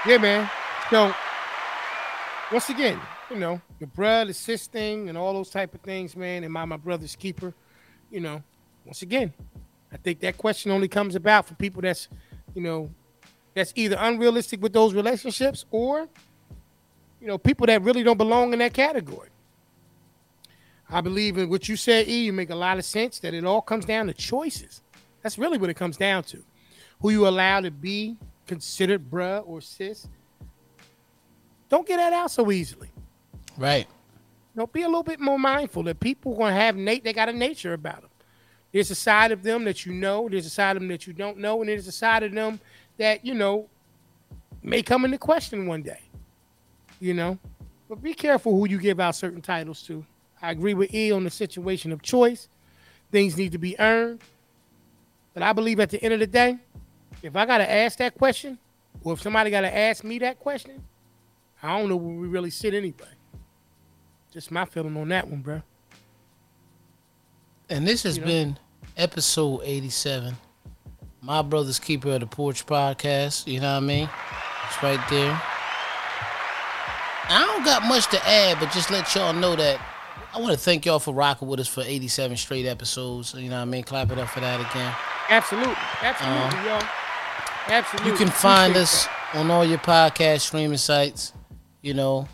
[0.08, 0.50] Yeah, man.
[0.90, 1.14] So
[2.52, 6.44] once again, you know, the blood, thing, and all those type of things, man.
[6.44, 7.54] Am I my brother's keeper?
[8.12, 8.44] You know,
[8.86, 9.34] once again,
[9.92, 12.08] I think that question only comes about for people that's,
[12.56, 12.90] you know,
[13.54, 16.08] that's either unrealistic with those relationships or,
[17.20, 19.30] you know, people that really don't belong in that category.
[20.90, 22.26] I believe in what you said, E.
[22.26, 24.82] You make a lot of sense that it all comes down to choices.
[25.22, 26.42] That's really what it comes down to.
[27.02, 28.16] Who you allow to be
[28.46, 30.08] considered bruh or sis.
[31.70, 32.90] Don't get that out so easily.
[33.58, 33.88] Right.
[34.56, 37.04] You know, be a little bit more mindful that people are gonna have Nate.
[37.04, 38.10] They got a nature about them.
[38.72, 40.28] There's a side of them that you know.
[40.30, 42.60] There's a side of them that you don't know, and there's a side of them
[42.98, 43.70] that you know
[44.62, 46.02] may come into question one day.
[47.00, 47.38] You know,
[47.88, 50.06] but be careful who you give out certain titles to.
[50.42, 52.50] I agree with E on the situation of choice.
[53.12, 54.22] Things need to be earned.
[55.34, 56.58] But I believe at the end of the day,
[57.22, 58.58] if I gotta ask that question,
[59.04, 60.84] or if somebody gotta ask me that question,
[61.62, 63.17] I don't know where we really sit anyway.
[64.38, 65.64] Just my feeling on that one, bro.
[67.72, 68.28] And this has You know?
[68.28, 68.60] been
[68.96, 70.38] episode 87.
[71.24, 73.48] My brother's keeper of the porch podcast.
[73.52, 74.08] You know what I mean?
[74.68, 75.42] It's right there.
[77.30, 79.82] I don't got much to add, but just let y'all know that
[80.36, 83.34] I want to thank y'all for rocking with us for 87 straight episodes.
[83.34, 83.84] You know what I mean?
[83.86, 84.94] Clap it up for that again.
[85.30, 85.74] Absolutely.
[86.04, 86.88] Absolutely, uh, y'all.
[87.70, 88.12] Absolutely.
[88.12, 91.34] You can find Appreciate us on all your podcast streaming sites.
[91.82, 92.28] You know,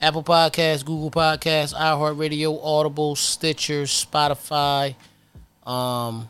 [0.00, 4.94] Apple Podcasts, Google Podcasts, iHeartRadio, Audible, Stitcher, Spotify.
[5.66, 6.28] Um.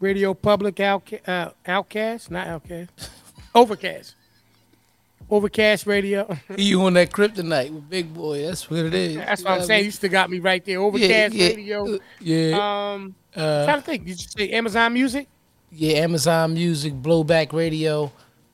[0.00, 3.10] Radio Public Outca- uh, Outcast, not Outcast.
[3.54, 4.14] Overcast.
[5.30, 6.36] Overcast Radio.
[6.56, 8.46] you on that kryptonite with Big Boy.
[8.46, 9.16] That's what it is.
[9.16, 9.84] That's what I'm saying.
[9.84, 10.80] You still got me right there.
[10.80, 11.98] Overcast yeah, Radio.
[12.20, 12.92] Yeah.
[12.94, 14.06] Um, uh, trying to think.
[14.06, 15.28] Did you say Amazon Music?
[15.70, 18.10] Yeah, Amazon Music, Blowback Radio.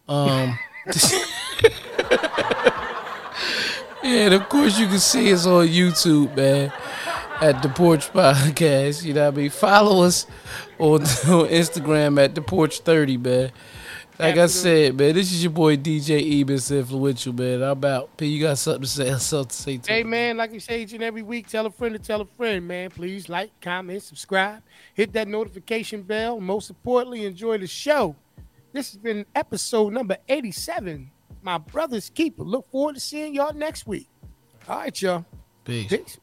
[0.06, 0.58] Um,
[4.06, 6.72] and of course, you can see us on YouTube, man,
[7.40, 9.04] at the Porch Podcast.
[9.04, 9.50] You know what I mean?
[9.50, 10.26] Follow us
[10.78, 13.52] on, on Instagram at the Porch 30, man.
[14.18, 14.44] Like Absolutely.
[14.44, 14.46] I
[14.86, 17.62] said, man, this is your boy DJ Ebis Influential, man.
[17.62, 18.16] I'm out.
[18.16, 19.14] P, you got something to say?
[19.18, 20.10] Something to say to Hey, me.
[20.10, 22.66] man, like you say each and every week, tell a friend to tell a friend,
[22.66, 22.90] man.
[22.90, 24.62] Please like, comment, subscribe,
[24.94, 26.40] hit that notification bell.
[26.40, 28.16] Most importantly, enjoy the show.
[28.72, 31.10] This has been episode number 87.
[31.46, 32.42] My brother's keeper.
[32.42, 34.08] Look forward to seeing y'all next week.
[34.68, 35.24] All right, y'all.
[35.64, 35.86] Peace.
[35.86, 36.18] Peace.